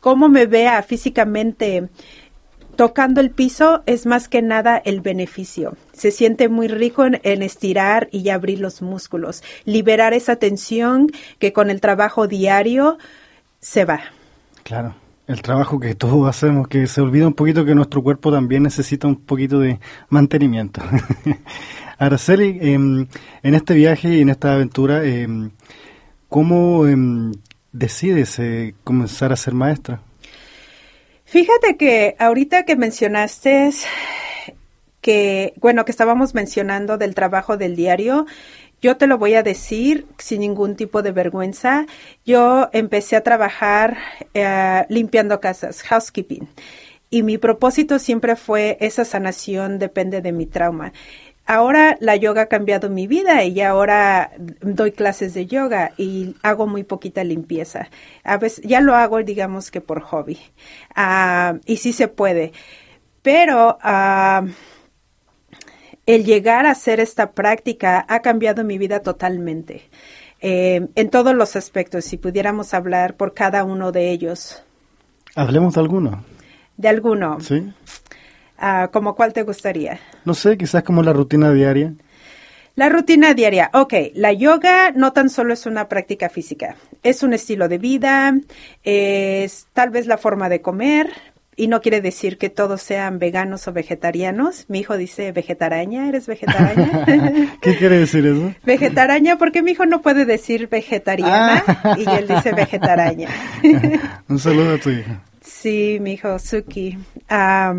cómo 0.00 0.28
me 0.28 0.46
vea 0.46 0.82
físicamente 0.82 1.88
tocando 2.76 3.20
el 3.20 3.30
piso 3.30 3.82
es 3.86 4.06
más 4.06 4.28
que 4.28 4.42
nada 4.42 4.78
el 4.78 5.00
beneficio. 5.00 5.76
Se 5.92 6.10
siente 6.10 6.48
muy 6.48 6.66
rico 6.66 7.04
en, 7.04 7.20
en, 7.24 7.42
estirar 7.42 8.08
y 8.10 8.30
abrir 8.30 8.58
los 8.58 8.82
músculos, 8.82 9.42
liberar 9.64 10.14
esa 10.14 10.36
tensión 10.36 11.08
que 11.38 11.52
con 11.52 11.70
el 11.70 11.80
trabajo 11.80 12.26
diario 12.26 12.98
se 13.60 13.84
va. 13.84 14.00
Claro 14.62 14.94
el 15.30 15.42
trabajo 15.42 15.78
que 15.78 15.94
todos 15.94 16.28
hacemos, 16.28 16.66
que 16.66 16.88
se 16.88 17.00
olvida 17.00 17.28
un 17.28 17.34
poquito 17.34 17.64
que 17.64 17.74
nuestro 17.74 18.02
cuerpo 18.02 18.32
también 18.32 18.64
necesita 18.64 19.06
un 19.06 19.14
poquito 19.14 19.60
de 19.60 19.78
mantenimiento. 20.08 20.82
Araceli, 21.98 22.58
em, 22.60 23.06
en 23.44 23.54
este 23.54 23.74
viaje 23.74 24.08
y 24.08 24.22
en 24.22 24.30
esta 24.30 24.54
aventura, 24.54 25.04
em, 25.04 25.50
¿cómo 26.28 26.84
em, 26.88 27.30
decides 27.70 28.40
eh, 28.40 28.74
comenzar 28.82 29.32
a 29.32 29.36
ser 29.36 29.54
maestra? 29.54 30.02
Fíjate 31.26 31.76
que 31.76 32.16
ahorita 32.18 32.64
que 32.64 32.74
mencionaste 32.74 33.70
que, 35.00 35.54
bueno, 35.60 35.84
que 35.84 35.92
estábamos 35.92 36.34
mencionando 36.34 36.98
del 36.98 37.14
trabajo 37.14 37.56
del 37.56 37.76
diario, 37.76 38.26
yo 38.80 38.96
te 38.96 39.06
lo 39.06 39.18
voy 39.18 39.34
a 39.34 39.42
decir 39.42 40.06
sin 40.18 40.40
ningún 40.40 40.76
tipo 40.76 41.02
de 41.02 41.12
vergüenza. 41.12 41.86
Yo 42.24 42.68
empecé 42.72 43.16
a 43.16 43.22
trabajar 43.22 43.98
eh, 44.34 44.84
limpiando 44.88 45.40
casas, 45.40 45.82
housekeeping. 45.82 46.48
Y 47.10 47.22
mi 47.22 47.38
propósito 47.38 47.98
siempre 47.98 48.36
fue 48.36 48.78
esa 48.80 49.04
sanación 49.04 49.78
depende 49.78 50.22
de 50.22 50.32
mi 50.32 50.46
trauma. 50.46 50.92
Ahora 51.44 51.96
la 52.00 52.14
yoga 52.14 52.42
ha 52.42 52.46
cambiado 52.46 52.90
mi 52.90 53.08
vida 53.08 53.42
y 53.42 53.60
ahora 53.60 54.30
doy 54.60 54.92
clases 54.92 55.34
de 55.34 55.46
yoga 55.46 55.92
y 55.96 56.36
hago 56.42 56.68
muy 56.68 56.84
poquita 56.84 57.24
limpieza. 57.24 57.88
A 58.22 58.36
veces 58.36 58.64
ya 58.64 58.80
lo 58.80 58.94
hago, 58.94 59.20
digamos 59.24 59.72
que 59.72 59.80
por 59.80 60.00
hobby. 60.00 60.38
Uh, 60.96 61.58
y 61.66 61.78
sí 61.78 61.92
se 61.92 62.06
puede. 62.06 62.52
Pero 63.22 63.78
uh, 63.82 64.48
el 66.14 66.24
llegar 66.24 66.66
a 66.66 66.72
hacer 66.72 67.00
esta 67.00 67.32
práctica 67.32 68.04
ha 68.08 68.20
cambiado 68.20 68.64
mi 68.64 68.78
vida 68.78 69.00
totalmente. 69.00 69.82
Eh, 70.40 70.88
en 70.94 71.10
todos 71.10 71.34
los 71.34 71.56
aspectos, 71.56 72.04
si 72.04 72.16
pudiéramos 72.16 72.74
hablar 72.74 73.14
por 73.16 73.34
cada 73.34 73.62
uno 73.64 73.92
de 73.92 74.10
ellos. 74.10 74.62
Hablemos 75.36 75.74
de 75.74 75.80
alguno. 75.80 76.24
De 76.76 76.88
alguno. 76.88 77.40
Sí. 77.40 77.72
Uh, 78.60 78.90
¿Como 78.90 79.14
cuál 79.14 79.32
te 79.32 79.42
gustaría? 79.42 80.00
No 80.24 80.34
sé, 80.34 80.58
quizás 80.58 80.82
como 80.82 81.02
la 81.02 81.12
rutina 81.12 81.52
diaria. 81.52 81.94
La 82.74 82.88
rutina 82.88 83.34
diaria. 83.34 83.70
Ok, 83.74 83.94
la 84.14 84.32
yoga 84.32 84.92
no 84.92 85.12
tan 85.12 85.28
solo 85.28 85.52
es 85.52 85.66
una 85.66 85.88
práctica 85.88 86.28
física, 86.28 86.76
es 87.02 87.22
un 87.22 87.34
estilo 87.34 87.68
de 87.68 87.78
vida, 87.78 88.34
es 88.84 89.66
tal 89.72 89.90
vez 89.90 90.06
la 90.06 90.18
forma 90.18 90.48
de 90.48 90.62
comer, 90.62 91.10
y 91.60 91.68
no 91.68 91.82
quiere 91.82 92.00
decir 92.00 92.38
que 92.38 92.48
todos 92.48 92.80
sean 92.80 93.18
veganos 93.18 93.68
o 93.68 93.72
vegetarianos. 93.74 94.64
Mi 94.68 94.78
hijo 94.78 94.96
dice 94.96 95.30
vegetaraña, 95.30 96.08
¿eres 96.08 96.26
vegetaraña? 96.26 97.04
¿Qué 97.60 97.76
quiere 97.76 97.98
decir 97.98 98.26
eso? 98.26 98.54
Vegetaraña, 98.64 99.36
porque 99.36 99.60
mi 99.62 99.72
hijo 99.72 99.84
no 99.84 100.00
puede 100.00 100.24
decir 100.24 100.70
vegetariana 100.70 101.62
ah. 101.66 101.96
y 101.98 102.08
él 102.08 102.26
dice 102.26 102.52
vegetaraña. 102.52 103.28
Un 104.28 104.38
saludo 104.38 104.76
a 104.76 104.78
tu 104.78 104.88
hijo. 104.88 105.10
Sí, 105.42 105.98
mi 106.00 106.12
hijo 106.12 106.38
Suki. 106.38 106.96
Ah, 107.28 107.74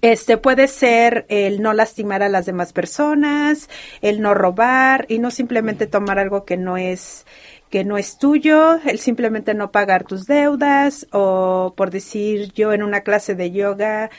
este 0.00 0.36
puede 0.36 0.68
ser 0.68 1.26
el 1.28 1.62
no 1.62 1.72
lastimar 1.72 2.22
a 2.22 2.28
las 2.28 2.46
demás 2.46 2.72
personas, 2.72 3.68
el 4.00 4.20
no 4.20 4.32
robar 4.32 5.06
y 5.08 5.18
no 5.18 5.32
simplemente 5.32 5.88
tomar 5.88 6.20
algo 6.20 6.44
que 6.44 6.56
no 6.56 6.76
es 6.76 7.26
que 7.70 7.84
no 7.84 7.98
es 7.98 8.18
tuyo, 8.18 8.78
el 8.84 8.98
simplemente 8.98 9.54
no 9.54 9.72
pagar 9.72 10.04
tus 10.04 10.26
deudas 10.26 11.06
o 11.12 11.74
por 11.76 11.90
decir 11.90 12.52
yo 12.52 12.72
en 12.72 12.82
una 12.82 13.00
clase 13.00 13.34
de 13.34 13.50
yoga 13.50 14.10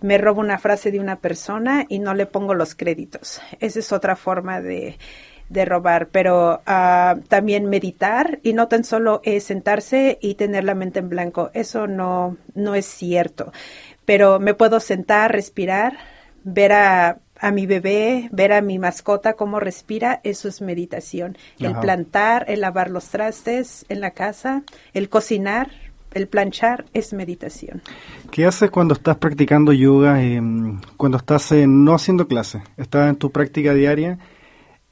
me 0.00 0.18
robo 0.18 0.40
una 0.40 0.58
frase 0.58 0.90
de 0.90 1.00
una 1.00 1.16
persona 1.16 1.86
y 1.88 1.98
no 1.98 2.14
le 2.14 2.26
pongo 2.26 2.54
los 2.54 2.74
créditos. 2.74 3.40
Esa 3.60 3.78
es 3.78 3.92
otra 3.92 4.16
forma 4.16 4.60
de, 4.60 4.98
de 5.48 5.64
robar, 5.64 6.08
pero 6.08 6.62
uh, 6.66 7.20
también 7.28 7.66
meditar 7.66 8.38
y 8.42 8.52
no 8.52 8.68
tan 8.68 8.84
solo 8.84 9.20
es 9.24 9.44
sentarse 9.44 10.18
y 10.20 10.34
tener 10.34 10.64
la 10.64 10.74
mente 10.74 10.98
en 10.98 11.08
blanco. 11.08 11.50
Eso 11.54 11.86
no, 11.86 12.36
no 12.54 12.74
es 12.74 12.86
cierto. 12.86 13.52
Pero 14.04 14.40
me 14.40 14.54
puedo 14.54 14.80
sentar, 14.80 15.32
respirar, 15.32 15.96
ver 16.42 16.72
a 16.72 17.18
a 17.40 17.50
mi 17.50 17.66
bebé, 17.66 18.28
ver 18.32 18.52
a 18.52 18.60
mi 18.62 18.78
mascota 18.78 19.34
cómo 19.34 19.60
respira, 19.60 20.20
eso 20.24 20.48
es 20.48 20.60
meditación. 20.60 21.36
El 21.58 21.74
plantar, 21.76 22.44
el 22.48 22.60
lavar 22.60 22.90
los 22.90 23.08
trastes 23.08 23.84
en 23.88 24.00
la 24.00 24.12
casa, 24.12 24.62
el 24.92 25.08
cocinar, 25.08 25.70
el 26.14 26.28
planchar 26.28 26.84
es 26.94 27.12
meditación. 27.12 27.82
¿Qué 28.30 28.46
haces 28.46 28.70
cuando 28.70 28.94
estás 28.94 29.16
practicando 29.16 29.72
yoga, 29.72 30.22
em, 30.22 30.80
cuando 30.96 31.18
estás 31.18 31.50
no 31.66 31.94
haciendo 31.94 32.28
clase, 32.28 32.62
estás 32.76 33.10
en 33.10 33.16
tu 33.16 33.30
práctica 33.30 33.74
diaria? 33.74 34.18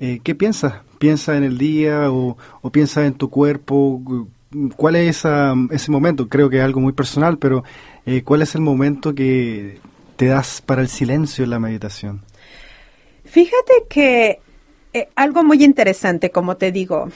Eh, 0.00 0.20
¿Qué 0.24 0.34
piensas? 0.34 0.74
¿Piensas 0.98 1.36
en 1.36 1.44
el 1.44 1.58
día 1.58 2.10
o, 2.10 2.36
o 2.60 2.70
piensas 2.70 3.04
en 3.06 3.14
tu 3.14 3.30
cuerpo? 3.30 4.02
¿cuál 4.76 4.96
es 4.96 5.16
esa- 5.16 5.54
ese 5.70 5.90
momento? 5.90 6.28
Creo 6.28 6.50
que 6.50 6.58
es 6.58 6.62
algo 6.62 6.80
muy 6.80 6.92
personal, 6.92 7.38
pero 7.38 7.64
eh, 8.04 8.22
¿cuál 8.22 8.42
es 8.42 8.54
el 8.54 8.60
momento 8.60 9.14
que 9.14 9.78
te 10.16 10.26
das 10.26 10.60
para 10.60 10.82
el 10.82 10.88
silencio 10.88 11.44
en 11.44 11.50
la 11.50 11.58
meditación? 11.58 12.20
Fíjate 13.32 13.86
que 13.88 14.42
eh, 14.92 15.08
algo 15.16 15.42
muy 15.42 15.64
interesante, 15.64 16.30
como 16.30 16.58
te 16.58 16.70
digo, 16.70 17.08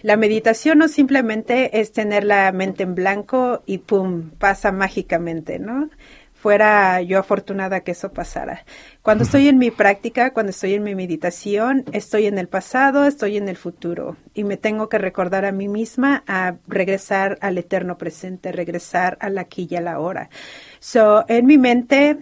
la 0.00 0.16
meditación 0.16 0.78
no 0.78 0.88
simplemente 0.88 1.80
es 1.80 1.92
tener 1.92 2.24
la 2.24 2.50
mente 2.50 2.82
en 2.82 2.94
blanco 2.94 3.62
y 3.66 3.76
pum, 3.76 4.30
pasa 4.38 4.72
mágicamente, 4.72 5.58
¿no? 5.58 5.90
Fuera 6.32 7.02
yo 7.02 7.18
afortunada 7.18 7.80
que 7.80 7.90
eso 7.90 8.10
pasara. 8.10 8.64
Cuando 9.02 9.24
estoy 9.24 9.48
en 9.48 9.58
mi 9.58 9.70
práctica, 9.70 10.32
cuando 10.32 10.48
estoy 10.48 10.72
en 10.72 10.82
mi 10.82 10.94
meditación, 10.94 11.84
estoy 11.92 12.24
en 12.24 12.38
el 12.38 12.48
pasado, 12.48 13.04
estoy 13.04 13.36
en 13.36 13.50
el 13.50 13.58
futuro 13.58 14.16
y 14.32 14.44
me 14.44 14.56
tengo 14.56 14.88
que 14.88 14.96
recordar 14.96 15.44
a 15.44 15.52
mí 15.52 15.68
misma 15.68 16.24
a 16.26 16.54
regresar 16.68 17.36
al 17.42 17.58
eterno 17.58 17.98
presente, 17.98 18.50
regresar 18.50 19.18
al 19.20 19.36
aquí 19.36 19.68
y 19.70 19.76
a 19.76 19.82
la 19.82 20.00
hora. 20.00 20.30
So, 20.78 21.26
en 21.28 21.44
mi 21.44 21.58
mente, 21.58 22.16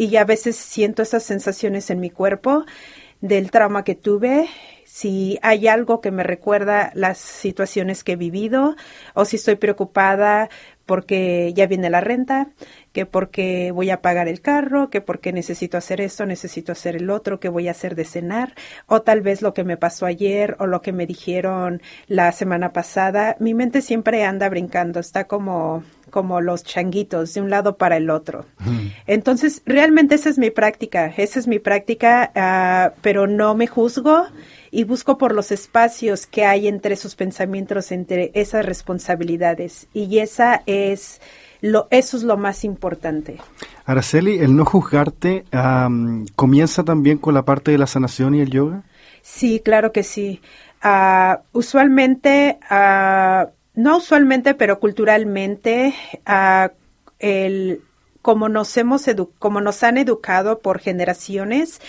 y 0.00 0.16
a 0.16 0.24
veces 0.24 0.56
siento 0.56 1.02
esas 1.02 1.24
sensaciones 1.24 1.90
en 1.90 2.00
mi 2.00 2.08
cuerpo 2.08 2.64
del 3.20 3.50
trauma 3.50 3.84
que 3.84 3.94
tuve, 3.94 4.48
si 4.86 5.38
hay 5.42 5.68
algo 5.68 6.00
que 6.00 6.10
me 6.10 6.22
recuerda 6.22 6.90
las 6.94 7.18
situaciones 7.18 8.02
que 8.02 8.12
he 8.12 8.16
vivido 8.16 8.76
o 9.12 9.26
si 9.26 9.36
estoy 9.36 9.56
preocupada 9.56 10.48
porque 10.86 11.52
ya 11.54 11.66
viene 11.66 11.90
la 11.90 12.00
renta, 12.00 12.48
que 12.92 13.06
porque 13.06 13.70
voy 13.72 13.90
a 13.90 14.02
pagar 14.02 14.28
el 14.28 14.40
carro, 14.40 14.90
que 14.90 15.00
porque 15.00 15.32
necesito 15.32 15.76
hacer 15.78 16.00
esto, 16.00 16.26
necesito 16.26 16.72
hacer 16.72 16.96
el 16.96 17.10
otro, 17.10 17.40
que 17.40 17.48
voy 17.48 17.68
a 17.68 17.72
hacer 17.72 17.94
de 17.94 18.04
cenar, 18.04 18.54
o 18.86 19.02
tal 19.02 19.20
vez 19.20 19.42
lo 19.42 19.54
que 19.54 19.64
me 19.64 19.76
pasó 19.76 20.06
ayer 20.06 20.56
o 20.58 20.66
lo 20.66 20.82
que 20.82 20.92
me 20.92 21.06
dijeron 21.06 21.82
la 22.08 22.32
semana 22.32 22.72
pasada. 22.72 23.36
Mi 23.38 23.54
mente 23.54 23.82
siempre 23.82 24.24
anda 24.24 24.48
brincando, 24.48 25.00
está 25.00 25.24
como 25.24 25.84
como 26.10 26.40
los 26.40 26.64
changuitos 26.64 27.34
de 27.34 27.40
un 27.40 27.50
lado 27.50 27.76
para 27.76 27.96
el 27.96 28.10
otro. 28.10 28.44
Entonces, 29.06 29.62
realmente 29.64 30.16
esa 30.16 30.28
es 30.28 30.38
mi 30.38 30.50
práctica, 30.50 31.06
esa 31.16 31.38
es 31.38 31.46
mi 31.46 31.58
práctica, 31.58 32.30
ah, 32.34 32.92
pero 33.00 33.26
no 33.26 33.54
me 33.54 33.66
juzgo 33.66 34.26
y 34.70 34.84
busco 34.84 35.18
por 35.18 35.34
los 35.34 35.50
espacios 35.50 36.26
que 36.26 36.44
hay 36.44 36.68
entre 36.68 36.94
esos 36.94 37.16
pensamientos, 37.16 37.92
entre 37.92 38.30
esas 38.34 38.66
responsabilidades. 38.66 39.88
Y 39.94 40.18
esa 40.18 40.62
es 40.66 41.20
lo, 41.60 41.88
eso 41.90 42.16
es 42.16 42.22
lo 42.22 42.36
más 42.36 42.64
importante. 42.64 43.36
Araceli, 43.84 44.38
el 44.38 44.54
no 44.56 44.64
juzgarte 44.64 45.44
comienza 46.36 46.84
también 46.84 47.18
con 47.18 47.34
la 47.34 47.42
parte 47.44 47.70
de 47.70 47.78
la 47.78 47.86
sanación 47.86 48.34
y 48.34 48.40
el 48.40 48.50
yoga. 48.50 48.82
Sí, 49.22 49.60
claro 49.64 49.92
que 49.92 50.02
sí. 50.02 50.40
Ah, 50.82 51.40
usualmente, 51.52 52.58
ah, 52.70 53.48
no 53.74 53.98
usualmente, 53.98 54.54
pero 54.54 54.80
culturalmente, 54.80 55.94
ah, 56.24 56.70
el, 57.18 57.82
como 58.22 58.48
nos 58.48 58.74
hemos 58.76 59.06
edu- 59.06 59.30
como 59.38 59.60
nos 59.60 59.82
han 59.82 59.98
educado 59.98 60.60
por 60.60 60.78
generaciones, 60.78 61.80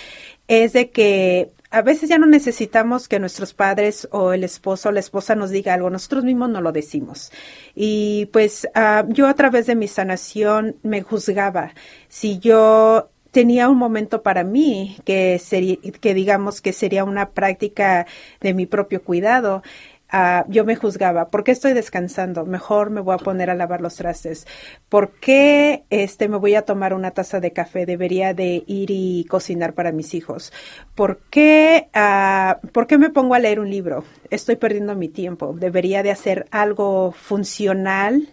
es 0.48 0.74
de 0.74 0.90
que 0.90 1.52
a 1.72 1.82
veces 1.82 2.10
ya 2.10 2.18
no 2.18 2.28
necesitamos 2.28 3.08
que 3.08 3.20
nuestros 3.20 3.54
padres 3.54 4.08
o 4.12 4.34
el 4.34 4.44
esposo 4.44 4.90
o 4.90 4.92
la 4.92 5.00
esposa 5.00 5.36
nos 5.36 5.52
diga 5.52 5.74
algo, 5.74 5.90
nosotros 5.90 6.24
mismos 6.26 6.50
no 6.50 6.62
lo 6.62 6.72
decimos. 6.74 7.32
Y 7.74 8.28
pues 8.34 8.68
ah, 8.76 9.06
yo 9.08 9.28
a 9.28 9.34
través 9.36 9.68
de 9.68 9.76
mi 9.76 9.88
sanación 9.88 10.76
me 10.84 11.02
juzgaba. 11.02 11.74
Si 12.10 12.40
yo 12.40 13.10
tenía 13.32 13.70
un 13.70 13.78
momento 13.78 14.22
para 14.22 14.44
mí 14.44 14.98
que 15.06 15.40
sería, 15.40 15.78
que 16.00 16.14
digamos 16.14 16.62
que 16.62 16.74
sería 16.74 17.04
una 17.04 17.30
práctica 17.30 18.06
de 18.42 18.54
mi 18.54 18.66
propio 18.66 19.02
cuidado. 19.04 19.64
Ah, 20.12 20.46
yo 20.48 20.66
me 20.66 20.76
juzgaba, 20.76 21.30
¿por 21.30 21.44
qué 21.44 21.52
estoy 21.52 21.74
descansando? 21.74 22.46
Mejor 22.46 22.90
me 22.90 23.02
voy 23.02 23.16
a 23.16 23.18
poner 23.18 23.50
a 23.50 23.56
lavar 23.56 23.82
los 23.82 23.96
trastes. 23.96 24.46
¿Por 24.90 25.12
qué 25.12 25.84
este 25.90 26.28
me 26.28 26.38
voy 26.38 26.56
a 26.56 26.64
tomar 26.64 26.94
una 26.94 27.12
taza 27.12 27.40
de 27.40 27.52
café? 27.52 27.86
Debería 27.86 28.34
de 28.34 28.64
ir 28.68 28.92
y 28.92 29.26
cocinar 29.30 29.74
para 29.74 29.92
mis 29.92 30.14
hijos. 30.14 30.52
¿Por 30.96 31.20
qué, 31.30 31.90
ah, 31.94 32.60
¿por 32.72 32.88
qué 32.88 32.98
me 32.98 33.10
pongo 33.10 33.36
a 33.36 33.40
leer 33.40 33.60
un 33.60 33.70
libro? 33.70 34.04
Estoy 34.30 34.56
perdiendo 34.58 34.96
mi 34.96 35.08
tiempo. 35.08 35.56
Debería 35.58 36.04
de 36.04 36.12
hacer 36.12 36.48
algo 36.52 37.12
funcional 37.12 38.28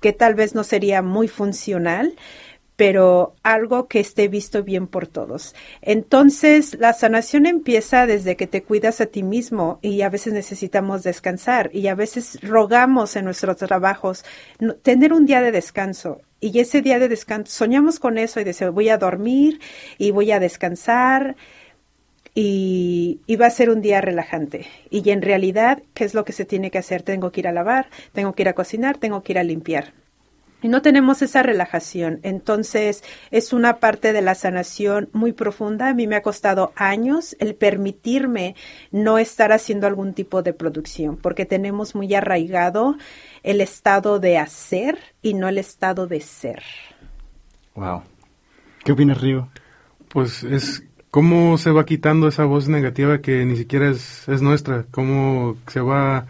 que 0.00 0.12
tal 0.12 0.34
vez 0.34 0.54
no 0.54 0.64
sería 0.64 1.02
muy 1.02 1.28
funcional, 1.28 2.14
pero 2.78 3.34
algo 3.42 3.88
que 3.88 3.98
esté 3.98 4.28
visto 4.28 4.62
bien 4.62 4.86
por 4.86 5.08
todos. 5.08 5.56
Entonces, 5.82 6.78
la 6.78 6.92
sanación 6.92 7.46
empieza 7.46 8.06
desde 8.06 8.36
que 8.36 8.46
te 8.46 8.62
cuidas 8.62 9.00
a 9.00 9.06
ti 9.06 9.24
mismo 9.24 9.80
y 9.82 10.02
a 10.02 10.08
veces 10.08 10.32
necesitamos 10.32 11.02
descansar 11.02 11.70
y 11.74 11.88
a 11.88 11.96
veces 11.96 12.40
rogamos 12.40 13.16
en 13.16 13.24
nuestros 13.24 13.56
trabajos 13.56 14.24
tener 14.82 15.12
un 15.12 15.26
día 15.26 15.42
de 15.42 15.50
descanso. 15.50 16.20
Y 16.38 16.60
ese 16.60 16.80
día 16.80 17.00
de 17.00 17.08
descanso, 17.08 17.50
soñamos 17.50 17.98
con 17.98 18.16
eso 18.16 18.38
y 18.38 18.44
decimos, 18.44 18.74
voy 18.74 18.90
a 18.90 18.98
dormir 18.98 19.58
y 19.98 20.12
voy 20.12 20.30
a 20.30 20.38
descansar 20.38 21.34
y, 22.32 23.22
y 23.26 23.34
va 23.34 23.46
a 23.46 23.50
ser 23.50 23.70
un 23.70 23.80
día 23.80 24.00
relajante. 24.00 24.68
Y 24.88 25.10
en 25.10 25.22
realidad, 25.22 25.82
¿qué 25.94 26.04
es 26.04 26.14
lo 26.14 26.24
que 26.24 26.32
se 26.32 26.44
tiene 26.44 26.70
que 26.70 26.78
hacer? 26.78 27.02
Tengo 27.02 27.32
que 27.32 27.40
ir 27.40 27.48
a 27.48 27.52
lavar, 27.52 27.88
tengo 28.12 28.34
que 28.34 28.42
ir 28.42 28.48
a 28.48 28.54
cocinar, 28.54 28.98
tengo 28.98 29.24
que 29.24 29.32
ir 29.32 29.40
a 29.40 29.42
limpiar. 29.42 29.94
Y 30.60 30.68
no 30.68 30.82
tenemos 30.82 31.22
esa 31.22 31.42
relajación. 31.42 32.18
Entonces, 32.24 33.04
es 33.30 33.52
una 33.52 33.76
parte 33.76 34.12
de 34.12 34.22
la 34.22 34.34
sanación 34.34 35.08
muy 35.12 35.32
profunda. 35.32 35.88
A 35.88 35.94
mí 35.94 36.08
me 36.08 36.16
ha 36.16 36.22
costado 36.22 36.72
años 36.74 37.36
el 37.38 37.54
permitirme 37.54 38.56
no 38.90 39.18
estar 39.18 39.52
haciendo 39.52 39.86
algún 39.86 40.14
tipo 40.14 40.42
de 40.42 40.52
producción, 40.52 41.16
porque 41.16 41.46
tenemos 41.46 41.94
muy 41.94 42.12
arraigado 42.14 42.96
el 43.44 43.60
estado 43.60 44.18
de 44.18 44.38
hacer 44.38 44.98
y 45.22 45.34
no 45.34 45.48
el 45.48 45.58
estado 45.58 46.08
de 46.08 46.20
ser. 46.20 46.62
Wow. 47.76 48.02
¿Qué 48.84 48.92
opinas, 48.92 49.20
Rigo? 49.20 49.48
Pues 50.08 50.42
es 50.42 50.82
cómo 51.12 51.56
se 51.58 51.70
va 51.70 51.86
quitando 51.86 52.26
esa 52.26 52.44
voz 52.44 52.68
negativa 52.68 53.20
que 53.20 53.44
ni 53.44 53.56
siquiera 53.56 53.90
es, 53.90 54.28
es 54.28 54.42
nuestra, 54.42 54.86
cómo 54.90 55.56
se 55.68 55.80
va 55.80 56.26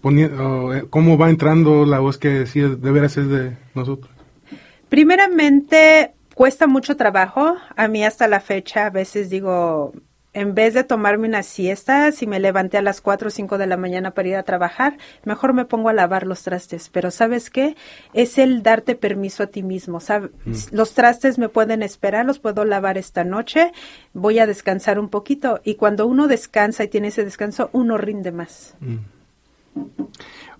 poniendo, 0.00 0.74
eh, 0.74 0.86
cómo 0.88 1.18
va 1.18 1.30
entrando 1.30 1.84
la 1.84 1.98
voz 1.98 2.18
que 2.18 2.46
sí 2.46 2.60
de 2.60 2.90
veras 2.90 3.16
es 3.16 3.28
de 3.28 3.56
nosotros. 3.74 4.10
Primeramente, 4.88 6.12
cuesta 6.34 6.66
mucho 6.66 6.96
trabajo. 6.96 7.56
A 7.76 7.88
mí 7.88 8.04
hasta 8.04 8.26
la 8.26 8.40
fecha 8.40 8.86
a 8.86 8.90
veces 8.90 9.30
digo, 9.30 9.92
en 10.32 10.54
vez 10.54 10.74
de 10.74 10.84
tomarme 10.84 11.26
una 11.26 11.42
siesta, 11.42 12.12
si 12.12 12.26
me 12.26 12.38
levanté 12.38 12.78
a 12.78 12.82
las 12.82 13.00
4 13.00 13.28
o 13.28 13.30
5 13.30 13.58
de 13.58 13.66
la 13.66 13.76
mañana 13.76 14.12
para 14.12 14.28
ir 14.28 14.36
a 14.36 14.44
trabajar, 14.44 14.96
mejor 15.24 15.54
me 15.54 15.64
pongo 15.64 15.88
a 15.88 15.92
lavar 15.92 16.26
los 16.26 16.42
trastes. 16.42 16.88
Pero 16.88 17.10
¿sabes 17.10 17.50
qué? 17.50 17.76
Es 18.14 18.38
el 18.38 18.62
darte 18.62 18.94
permiso 18.94 19.42
a 19.42 19.48
ti 19.48 19.62
mismo. 19.62 20.00
¿sabe? 20.00 20.30
Los 20.70 20.94
trastes 20.94 21.38
me 21.38 21.48
pueden 21.48 21.82
esperar, 21.82 22.24
los 22.26 22.38
puedo 22.38 22.64
lavar 22.64 22.96
esta 22.96 23.24
noche, 23.24 23.72
voy 24.12 24.38
a 24.38 24.46
descansar 24.46 24.98
un 24.98 25.08
poquito. 25.08 25.60
Y 25.64 25.74
cuando 25.74 26.06
uno 26.06 26.28
descansa 26.28 26.84
y 26.84 26.88
tiene 26.88 27.08
ese 27.08 27.24
descanso, 27.24 27.70
uno 27.72 27.98
rinde 27.98 28.30
más. 28.30 28.76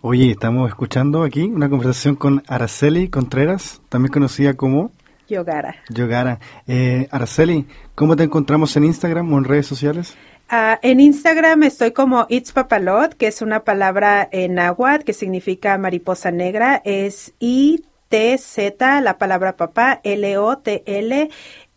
Oye, 0.03 0.31
estamos 0.31 0.69
escuchando 0.69 1.23
aquí 1.23 1.43
una 1.43 1.69
conversación 1.69 2.17
con 2.17 2.43
Araceli 2.49 3.09
Contreras, 3.09 3.83
también 3.89 4.13
conocida 4.13 4.55
como 4.55 4.93
Yogara. 5.29 5.77
Yogara. 5.89 6.41
Eh, 6.67 7.07
Araceli, 7.11 7.67
¿cómo 7.95 8.17
te 8.17 8.25
encontramos 8.25 8.77
en 8.77 8.85
Instagram 8.85 9.33
o 9.33 9.39
en 9.39 9.45
redes 9.45 9.67
sociales? 9.67 10.17
Ah, 10.49 10.81
en 10.83 10.99
Instagram 10.99 11.63
estoy 11.63 11.93
como 11.93 12.27
It's 12.29 12.53
Papalot, 12.53 13.15
que 13.15 13.29
es 13.29 13.41
una 13.41 13.63
palabra 13.63 14.29
en 14.33 14.55
náhuatl 14.55 15.05
que 15.05 15.13
significa 15.13 15.79
mariposa 15.79 16.33
negra. 16.33 16.83
Es 16.85 17.35
I-T-Z, 17.39 19.01
la 19.01 19.19
palabra 19.19 19.57
papá, 19.57 20.01
L-O-T-L 20.03 21.31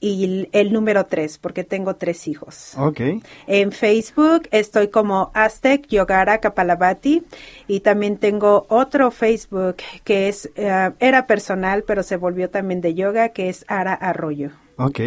y 0.04 0.50
el, 0.52 0.74
número 0.74 1.06
3, 1.06 1.38
porque 1.38 1.64
tengo 1.64 1.96
tres 1.96 2.28
hijos. 2.28 2.74
Ok. 2.78 3.00
En 3.48 3.72
Facebook 3.72 4.50
estoy 4.52 4.90
como 4.90 5.32
Aztec 5.34 5.88
Yogara 5.88 6.40
Kapalabati 6.40 7.24
y 7.70 7.80
también 7.80 8.18
tengo 8.18 8.66
otro 8.68 9.12
Facebook 9.12 9.78
que 10.04 10.28
es 10.28 10.52
eh, 10.58 10.92
era 11.00 11.26
personal, 11.26 11.86
pero 11.88 12.04
se 12.04 12.18
volvió 12.18 12.50
también 12.50 12.82
de 12.82 12.96
yoga, 12.96 13.30
que 13.30 13.48
es 13.48 13.64
Ara 13.70 13.94
Arroyo. 13.94 14.50
Ok. 14.76 15.00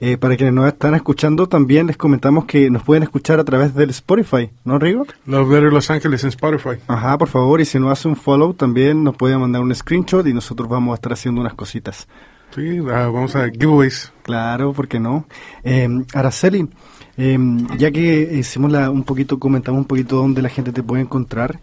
Eh, 0.00 0.18
para 0.18 0.36
quienes 0.36 0.52
nos 0.52 0.68
están 0.68 0.94
escuchando, 0.94 1.48
también 1.48 1.86
les 1.86 1.96
comentamos 1.96 2.44
que 2.44 2.68
nos 2.68 2.82
pueden 2.82 3.04
escuchar 3.04 3.40
a 3.40 3.44
través 3.44 3.74
del 3.74 3.88
Spotify, 3.88 4.50
¿no, 4.64 4.78
Rigo? 4.78 5.06
Los 5.24 5.90
Ángeles 5.90 6.24
en 6.24 6.28
Spotify. 6.28 6.82
Ajá, 6.88 7.16
por 7.16 7.28
favor, 7.28 7.62
y 7.62 7.64
si 7.64 7.78
nos 7.78 7.90
hace 7.90 8.06
un 8.06 8.16
follow, 8.16 8.52
también 8.52 9.02
nos 9.02 9.16
puede 9.16 9.38
mandar 9.38 9.62
un 9.62 9.74
screenshot 9.74 10.26
y 10.26 10.34
nosotros 10.34 10.68
vamos 10.68 10.92
a 10.92 10.96
estar 10.96 11.14
haciendo 11.14 11.40
unas 11.40 11.54
cositas. 11.54 12.06
Sí, 12.54 12.78
ah, 12.90 13.08
vamos 13.08 13.34
a 13.34 13.48
giveaways. 13.48 14.12
Claro, 14.22 14.72
¿por 14.72 14.86
qué 14.86 15.00
no? 15.00 15.26
Eh, 15.64 15.88
Araceli, 16.12 16.68
eh, 17.16 17.38
ya 17.78 17.90
que 17.90 18.28
hicimos 18.34 18.70
la, 18.70 18.90
un 18.90 19.04
poquito, 19.04 19.38
comentamos 19.38 19.78
un 19.80 19.86
poquito 19.86 20.16
dónde 20.16 20.42
la 20.42 20.50
gente 20.50 20.70
te 20.72 20.82
puede 20.82 21.02
encontrar, 21.02 21.60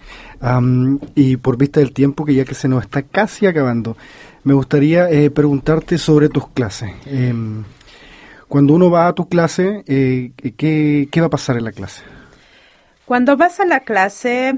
y 1.16 1.38
por 1.38 1.58
vista 1.58 1.80
del 1.80 1.94
tiempo, 1.94 2.26
que 2.26 2.34
ya 2.34 2.44
que 2.46 2.56
se 2.56 2.68
nos 2.68 2.84
está 2.84 3.04
casi 3.04 3.46
acabando, 3.46 3.98
me 4.44 4.54
gustaría 4.54 5.10
eh, 5.12 5.30
preguntarte 5.30 5.98
sobre 6.00 6.28
tus 6.30 6.48
clases. 6.50 6.92
Eh, 7.06 7.34
cuando 8.48 8.74
uno 8.74 8.90
va 8.90 9.08
a 9.08 9.14
tu 9.14 9.30
clase, 9.30 9.84
eh, 9.86 10.32
¿qué, 10.58 11.08
¿qué 11.12 11.22
va 11.22 11.28
a 11.28 11.30
pasar 11.30 11.58
en 11.58 11.66
la 11.66 11.72
clase? 11.72 12.02
Cuando 13.06 13.38
vas 13.38 13.60
a 13.60 13.66
la 13.66 13.82
clase, 13.82 14.56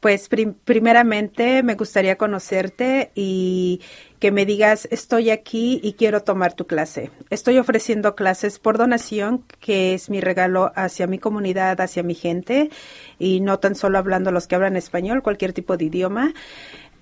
Pues 0.00 0.28
prim- 0.28 0.54
primeramente 0.66 1.62
me 1.62 1.76
gustaría 1.76 2.16
conocerte 2.16 3.10
y 3.14 3.80
que 4.24 4.30
me 4.30 4.46
digas, 4.46 4.88
estoy 4.90 5.28
aquí 5.28 5.80
y 5.82 5.92
quiero 5.92 6.22
tomar 6.22 6.54
tu 6.54 6.66
clase. 6.66 7.10
Estoy 7.28 7.58
ofreciendo 7.58 8.14
clases 8.14 8.58
por 8.58 8.78
donación, 8.78 9.44
que 9.60 9.92
es 9.92 10.08
mi 10.08 10.22
regalo 10.22 10.72
hacia 10.76 11.06
mi 11.06 11.18
comunidad, 11.18 11.78
hacia 11.82 12.02
mi 12.02 12.14
gente, 12.14 12.70
y 13.18 13.40
no 13.40 13.58
tan 13.58 13.74
solo 13.74 13.98
hablando 13.98 14.32
los 14.32 14.46
que 14.46 14.54
hablan 14.54 14.76
español, 14.76 15.22
cualquier 15.22 15.52
tipo 15.52 15.76
de 15.76 15.84
idioma. 15.84 16.32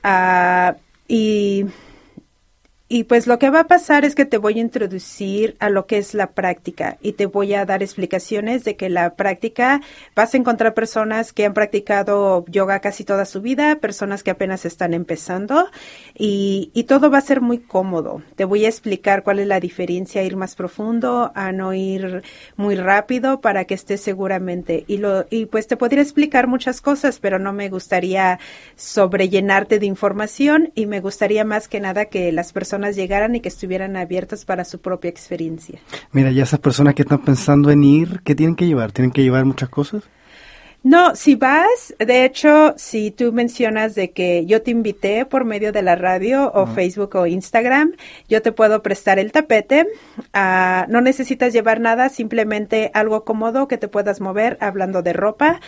Ah, 0.03 0.75
y 1.07 1.67
y 2.92 3.05
pues 3.05 3.26
lo 3.26 3.38
que 3.38 3.48
va 3.48 3.61
a 3.61 3.66
pasar 3.68 4.05
es 4.05 4.14
que 4.14 4.26
te 4.26 4.37
voy 4.37 4.59
a 4.59 4.61
introducir 4.61 5.57
a 5.61 5.70
lo 5.70 5.87
que 5.87 5.96
es 5.96 6.12
la 6.12 6.33
práctica 6.33 6.98
y 7.00 7.12
te 7.12 7.24
voy 7.24 7.55
a 7.55 7.64
dar 7.64 7.83
explicaciones 7.83 8.64
de 8.64 8.76
que 8.76 8.90
la 8.90 9.14
práctica 9.14 9.81
vas 10.14 10.35
a 10.35 10.37
encontrar 10.37 10.74
personas 10.74 11.33
que 11.33 11.46
han 11.46 11.55
practicado 11.55 12.44
yoga 12.48 12.81
casi 12.81 13.05
toda 13.05 13.24
su 13.24 13.40
vida, 13.40 13.76
personas 13.76 14.22
que 14.22 14.31
apenas 14.31 14.66
están 14.66 14.92
empezando 14.92 15.70
y, 16.18 16.70
y 16.74 16.85
todo 16.85 17.11
va 17.11 17.16
a 17.16 17.22
ser 17.22 17.40
muy 17.40 17.61
cómodo. 17.61 18.20
Te 18.37 18.44
voy 18.44 18.66
a 18.66 18.68
explicar 18.68 19.22
cuál 19.22 19.38
es 19.38 19.46
la 19.46 19.59
diferencia, 19.59 20.22
ir 20.22 20.37
más 20.37 20.55
profundo, 20.55 21.33
a 21.35 21.50
no 21.50 21.72
ir 21.72 22.22
muy 22.57 22.74
rápido 22.74 23.40
para 23.40 23.64
que 23.64 23.72
estés 23.72 24.02
seguramente. 24.02 24.85
Y, 24.87 24.98
lo, 24.98 25.24
y 25.31 25.46
pues 25.46 25.66
te 25.66 25.78
podría 25.78 26.02
explicar 26.02 26.46
muchas 26.46 26.83
cosas, 26.83 27.20
pero 27.20 27.38
no 27.38 27.55
me 27.55 27.70
gustaría 27.70 28.38
sobrellenarte 28.76 29.78
de 29.78 29.87
información 29.87 30.72
y 30.74 30.85
me 30.85 31.00
gustaría 31.00 31.46
más 31.46 31.68
que 31.68 31.81
nada 31.81 32.05
que 32.05 32.33
las 32.33 32.52
personas 32.52 32.82
llegaran 32.90 33.35
y 33.35 33.40
que 33.40 33.49
estuvieran 33.49 33.97
abiertas 33.97 34.45
para 34.45 34.64
su 34.64 34.81
propia 34.81 35.09
experiencia. 35.09 35.79
Mira, 36.12 36.31
ya 36.31 36.42
esas 36.42 36.61
personas 36.61 36.95
que 36.95 37.03
están 37.03 37.23
pensando 37.23 37.71
en 37.71 37.85
ir, 37.85 38.21
¿qué 38.25 38.35
tienen 38.35 38.57
que 38.57 38.66
llevar? 38.66 38.92
¿Tienen 38.92 39.11
que 39.11 39.23
llevar 39.23 39.45
muchas 39.45 39.68
cosas? 39.68 40.03
No, 40.85 41.14
si 41.14 41.37
vas, 41.37 41.95
de 42.01 42.25
hecho, 42.25 42.75
si 42.77 43.12
tú 43.12 43.33
mencionas 43.33 43.95
de 43.95 44.11
que 44.11 44.47
yo 44.47 44.62
te 44.62 44.73
invité 44.73 45.25
por 45.25 45.45
medio 45.45 45.71
de 45.71 45.81
la 45.81 45.95
radio 45.95 46.51
o 46.53 46.66
Facebook 46.66 47.14
o 47.14 47.27
Instagram, 47.27 47.92
yo 48.29 48.42
te 48.42 48.51
puedo 48.51 48.83
prestar 48.83 49.21
el 49.21 49.31
tapete. 49.31 49.87
Ah, 50.33 50.87
no 50.88 51.01
necesitas 51.01 51.53
llevar 51.53 51.79
nada, 51.79 52.09
simplemente 52.09 52.90
algo 52.95 53.25
cómodo 53.25 53.68
que 53.68 53.79
te 53.79 53.87
puedas 53.87 54.21
mover 54.21 54.59
hablando 54.61 55.03
de 55.03 55.12
ropa. 55.12 55.61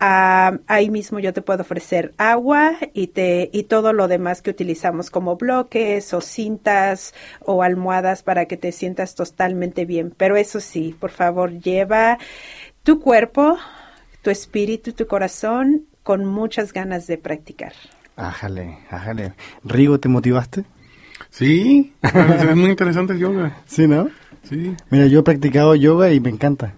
Ah, 0.00 0.58
ahí 0.68 0.90
mismo 0.90 1.18
yo 1.18 1.32
te 1.32 1.42
puedo 1.42 1.62
ofrecer 1.62 2.14
agua 2.18 2.76
y 2.94 3.08
te 3.08 3.50
y 3.52 3.64
todo 3.64 3.92
lo 3.92 4.06
demás 4.06 4.42
que 4.42 4.50
utilizamos 4.50 5.10
como 5.10 5.36
bloques 5.36 6.14
o 6.14 6.20
cintas 6.20 7.14
o 7.40 7.64
almohadas 7.64 8.22
para 8.22 8.46
que 8.46 8.56
te 8.56 8.70
sientas 8.70 9.16
totalmente 9.16 9.86
bien. 9.86 10.14
Pero 10.16 10.36
eso 10.36 10.60
sí, 10.60 10.94
por 10.98 11.10
favor, 11.10 11.50
lleva 11.60 12.18
tu 12.84 13.00
cuerpo, 13.00 13.58
tu 14.22 14.30
espíritu, 14.30 14.92
tu 14.92 15.08
corazón 15.08 15.86
con 16.04 16.24
muchas 16.24 16.72
ganas 16.72 17.08
de 17.08 17.18
practicar. 17.18 17.72
Ájale, 18.14 18.78
ájale. 18.90 19.34
Rigo, 19.64 19.98
¿te 19.98 20.08
motivaste? 20.08 20.64
Sí, 21.30 21.92
es 22.02 22.56
muy 22.56 22.70
interesante 22.70 23.14
el 23.14 23.18
yoga. 23.18 23.62
Sí, 23.66 23.88
¿no? 23.88 24.08
Sí. 24.48 24.74
Mira, 24.90 25.06
yo 25.06 25.20
he 25.20 25.22
practicado 25.22 25.74
yoga 25.74 26.12
y 26.12 26.20
me 26.20 26.30
encanta. 26.30 26.74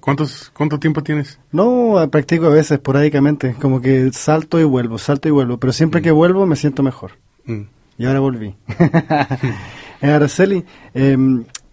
¿Cuántos, 0.00 0.50
¿Cuánto 0.54 0.78
tiempo 0.78 1.02
tienes? 1.02 1.38
No, 1.52 1.96
practico 2.10 2.46
a 2.46 2.50
veces, 2.50 2.72
esporádicamente, 2.72 3.54
como 3.60 3.80
que 3.80 4.10
salto 4.12 4.58
y 4.58 4.64
vuelvo, 4.64 4.98
salto 4.98 5.28
y 5.28 5.30
vuelvo, 5.30 5.58
pero 5.58 5.72
siempre 5.72 6.02
que 6.02 6.10
vuelvo 6.10 6.46
me 6.46 6.56
siento 6.56 6.82
mejor. 6.82 7.12
Mm. 7.44 7.62
Y 7.98 8.06
ahora 8.06 8.20
volví. 8.20 8.54
Eh, 10.02 10.10
Araceli, 10.10 10.64
eh, 10.94 11.14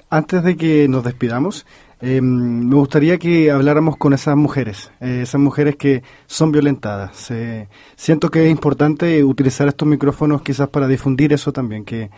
antes 0.10 0.44
de 0.44 0.58
que 0.58 0.90
nos 0.90 1.02
despidamos, 1.02 1.66
eh, 2.00 2.22
me 2.22 2.76
gustaría 2.76 3.18
que 3.18 3.50
habláramos 3.50 3.98
con 3.98 4.14
esas 4.14 4.36
mujeres, 4.36 4.92
eh, 5.00 5.22
esas 5.24 5.42
mujeres 5.42 5.78
que 5.78 6.04
son 6.28 6.52
violentadas. 6.52 7.32
Eh, 7.32 7.68
siento 7.96 8.30
que 8.30 8.46
es 8.46 8.52
importante 8.52 9.24
utilizar 9.24 9.68
estos 9.68 9.88
micrófonos 9.88 10.44
quizás 10.44 10.70
para 10.70 10.88
difundir 10.88 11.34
eso 11.34 11.52
también, 11.52 11.84
que 11.86 12.12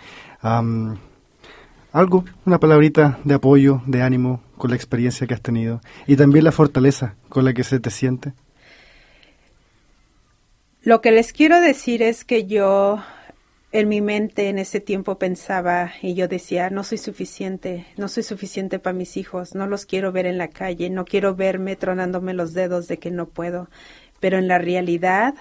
algo, 1.92 2.26
una 2.46 2.60
palabrita 2.60 3.20
de 3.24 3.34
apoyo, 3.36 3.82
de 3.86 4.02
ánimo 4.02 4.42
con 4.58 4.70
la 4.70 4.76
experiencia 4.76 5.26
que 5.28 5.34
has 5.34 5.42
tenido 5.42 5.82
y 6.08 6.16
también 6.16 6.46
la 6.46 6.52
fortaleza 6.52 7.16
con 7.30 7.46
la 7.46 7.54
que 7.54 7.64
se 7.64 7.80
te 7.80 7.90
siente. 7.90 8.34
Lo 10.82 11.02
que 11.02 11.12
les 11.12 11.34
quiero 11.34 11.60
decir 11.60 12.02
es 12.02 12.24
que 12.24 12.46
yo 12.46 13.00
en 13.72 13.88
mi 13.88 14.02
mente 14.02 14.50
en 14.50 14.58
ese 14.58 14.80
tiempo 14.80 15.20
pensaba 15.20 15.92
y 16.02 16.16
yo 16.16 16.28
decía, 16.28 16.70
no 16.70 16.84
soy 16.84 16.98
suficiente, 16.98 17.86
no 17.98 18.08
soy 18.08 18.24
suficiente 18.24 18.80
para 18.80 18.96
mis 18.96 19.18
hijos, 19.18 19.54
no 19.56 19.68
los 19.68 19.86
quiero 19.86 20.12
ver 20.12 20.26
en 20.26 20.38
la 20.38 20.48
calle, 20.48 20.90
no 20.90 21.06
quiero 21.06 21.36
verme 21.36 21.76
tronándome 21.76 22.34
los 22.34 22.54
dedos 22.54 22.88
de 22.88 22.98
que 22.98 23.12
no 23.12 23.28
puedo. 23.28 23.70
Pero 24.20 24.38
en 24.38 24.48
la 24.48 24.58
realidad 24.58 25.36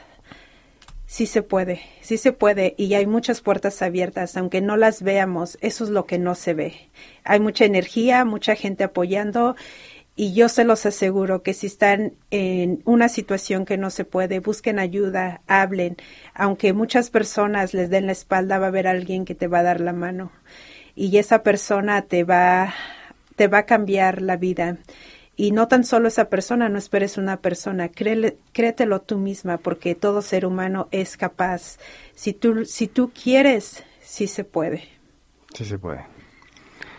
sí 1.09 1.25
se 1.25 1.43
puede, 1.43 1.81
sí 2.03 2.19
se 2.19 2.33
puede 2.33 2.75
y 2.77 2.93
hay 2.93 3.07
muchas 3.07 3.41
puertas 3.41 3.81
abiertas, 3.81 4.37
aunque 4.37 4.61
no 4.61 4.77
las 4.77 5.03
veamos, 5.03 5.57
eso 5.63 5.85
es 5.85 5.91
lo 5.91 6.05
que 6.05 6.19
no 6.19 6.35
se 6.35 6.53
ve. 6.53 6.75
Hay 7.25 7.41
mucha 7.41 7.65
energía, 7.65 8.27
mucha 8.27 8.55
gente 8.55 8.85
apoyando 8.85 9.57
y 10.17 10.35
yo 10.35 10.51
se 10.51 10.65
los 10.65 10.85
aseguro 10.85 11.43
que 11.43 11.55
si 11.55 11.67
están 11.67 12.13
en 12.31 12.83
una 12.85 13.09
situación 13.09 13.65
que 13.65 13.79
no 13.79 13.89
se 13.89 14.05
puede, 14.05 14.41
busquen 14.41 14.79
ayuda, 14.79 15.41
hablen. 15.47 15.97
Aunque 16.35 16.75
muchas 16.75 17.09
personas 17.09 17.73
les 17.73 17.89
den 17.89 18.07
la 18.07 18.13
espalda, 18.13 18.59
va 18.59 18.67
a 18.67 18.69
haber 18.69 18.87
alguien 18.87 19.25
que 19.25 19.35
te 19.35 19.47
va 19.47 19.61
a 19.61 19.63
dar 19.63 19.81
la 19.81 19.95
mano. 19.95 20.31
Y 20.95 21.17
esa 21.17 21.43
persona 21.43 22.03
te 22.03 22.25
va, 22.25 22.75
te 23.37 23.49
va 23.49 23.59
a 23.59 23.67
cambiar 23.67 24.21
la 24.21 24.37
vida. 24.37 24.77
Y 25.41 25.53
no 25.53 25.69
tan 25.69 25.85
solo 25.85 26.09
esa 26.09 26.29
persona, 26.29 26.69
no 26.69 26.79
esperes 26.79 27.17
una 27.17 27.37
persona, 27.37 27.89
créele, 27.91 28.39
créetelo 28.53 29.01
tú 29.01 29.19
misma, 29.19 29.57
porque 29.57 29.95
todo 29.95 30.21
ser 30.21 30.45
humano 30.45 30.89
es 30.91 31.17
capaz. 31.17 31.79
Si 32.17 32.33
tú, 32.33 32.65
si 32.65 32.89
tú 32.89 33.13
quieres, 33.13 33.85
sí 34.03 34.27
se 34.27 34.43
puede. 34.43 34.89
Sí 35.55 35.65
se 35.65 35.79
puede. 35.79 36.05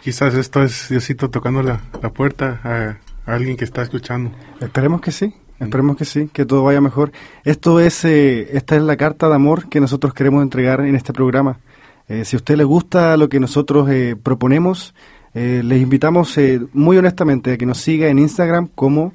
Quizás 0.02 0.36
esto 0.36 0.64
es 0.64 0.88
Diosito 0.88 1.30
tocando 1.30 1.62
la, 1.62 1.82
la 2.02 2.14
puerta 2.14 2.62
a, 2.64 2.98
a 3.30 3.36
alguien 3.36 3.58
que 3.58 3.66
está 3.66 3.82
escuchando. 3.82 4.32
Esperemos 4.62 5.02
que 5.02 5.12
sí, 5.12 5.34
esperemos 5.60 5.98
que 5.98 6.06
sí, 6.06 6.30
que 6.32 6.46
todo 6.46 6.64
vaya 6.64 6.80
mejor. 6.80 7.12
Esto 7.44 7.82
es, 7.82 8.06
eh, 8.06 8.56
esta 8.56 8.78
es 8.78 8.82
la 8.82 8.96
carta 8.96 9.28
de 9.28 9.36
amor 9.36 9.68
que 9.68 9.82
nosotros 9.82 10.14
queremos 10.14 10.44
entregar 10.44 10.80
en 10.80 10.96
este 10.96 11.12
programa. 11.12 11.60
Eh, 12.08 12.24
si 12.24 12.38
a 12.38 12.40
usted 12.40 12.56
le 12.56 12.64
gusta 12.64 13.18
lo 13.18 13.28
que 13.28 13.42
nosotros 13.42 13.90
eh, 13.90 14.16
proponemos, 14.16 14.96
eh, 15.34 15.62
les 15.64 15.82
invitamos 15.82 16.38
eh, 16.38 16.60
muy 16.74 16.98
honestamente 16.98 17.54
a 17.54 17.58
que 17.58 17.66
nos 17.66 17.78
siga 17.80 18.08
en 18.08 18.20
Instagram 18.20 18.70
como 18.76 19.14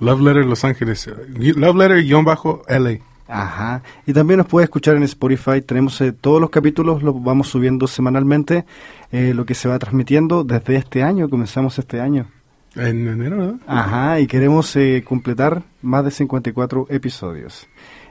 Love 0.00 0.20
Letter 0.20 0.46
Los 0.46 0.64
Ángeles. 0.64 1.06
eh, 1.08 1.12
Love 1.56 1.76
Letter-LA. 1.76 2.98
Ajá. 3.30 3.82
Y 4.06 4.12
también 4.14 4.38
nos 4.38 4.46
puede 4.46 4.64
escuchar 4.64 4.96
en 4.96 5.02
Spotify. 5.02 5.60
Tenemos 5.60 6.00
eh, 6.00 6.12
todos 6.12 6.40
los 6.40 6.48
capítulos, 6.50 7.02
los 7.02 7.22
vamos 7.22 7.48
subiendo 7.48 7.86
semanalmente, 7.86 8.64
eh, 9.12 9.34
lo 9.34 9.44
que 9.44 9.54
se 9.54 9.68
va 9.68 9.78
transmitiendo 9.78 10.44
desde 10.44 10.76
este 10.76 11.02
año, 11.02 11.28
comenzamos 11.28 11.78
este 11.78 12.00
año. 12.00 12.26
En 12.74 13.06
enero, 13.08 13.36
¿verdad? 13.38 13.54
Ajá, 13.66 14.20
y 14.20 14.26
queremos 14.26 14.74
eh, 14.76 15.02
completar 15.06 15.62
más 15.82 16.04
de 16.04 16.10
54 16.10 16.86
episodios. 16.90 17.66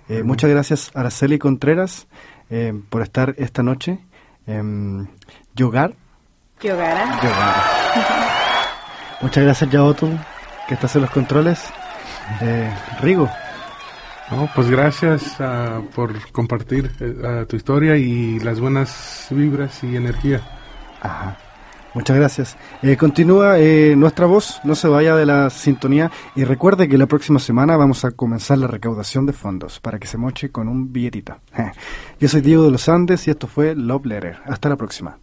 Eh, 0.09 0.23
Muchas 0.23 0.49
gracias, 0.49 0.91
Araceli 0.93 1.39
Contreras, 1.39 2.07
eh, 2.49 2.73
por 2.89 3.01
estar 3.01 3.33
esta 3.37 3.63
noche. 3.63 3.99
Yogar. 5.55 5.95
Yogara. 6.61 7.21
Yogar. 7.21 7.55
Muchas 9.21 9.43
gracias, 9.43 9.69
Yaotu, 9.69 10.09
que 10.67 10.73
estás 10.73 10.95
en 10.95 11.01
los 11.03 11.11
controles. 11.11 11.63
Eh, 12.41 12.71
Rigo. 13.01 13.29
No, 14.29 14.49
pues 14.53 14.69
gracias 14.69 15.39
ah, 15.39 15.81
por 15.95 16.31
compartir 16.31 16.91
eh, 16.99 17.45
tu 17.47 17.55
historia 17.55 17.95
y 17.95 18.39
las 18.39 18.59
buenas 18.59 19.27
vibras 19.29 19.83
y 19.83 19.95
energía. 19.95 20.41
Ajá. 21.01 21.37
Muchas 21.93 22.17
gracias. 22.17 22.57
Eh, 22.83 22.95
continúa 22.95 23.57
eh, 23.57 23.95
nuestra 23.95 24.27
voz, 24.27 24.59
no 24.63 24.75
se 24.75 24.87
vaya 24.87 25.15
de 25.15 25.25
la 25.25 25.49
sintonía 25.49 26.11
y 26.35 26.43
recuerde 26.43 26.87
que 26.87 26.97
la 26.97 27.07
próxima 27.07 27.39
semana 27.39 27.75
vamos 27.75 28.05
a 28.05 28.11
comenzar 28.11 28.59
la 28.59 28.67
recaudación 28.67 29.25
de 29.25 29.33
fondos 29.33 29.79
para 29.79 29.97
que 29.97 30.05
se 30.05 30.17
moche 30.17 30.51
con 30.51 30.67
un 30.67 30.91
billetito. 30.93 31.37
Yo 32.19 32.27
soy 32.27 32.41
Diego 32.41 32.65
de 32.65 32.71
los 32.71 32.87
Andes 32.87 33.27
y 33.27 33.31
esto 33.31 33.47
fue 33.47 33.73
Love 33.73 34.05
Letter. 34.05 34.37
Hasta 34.45 34.69
la 34.69 34.75
próxima. 34.75 35.17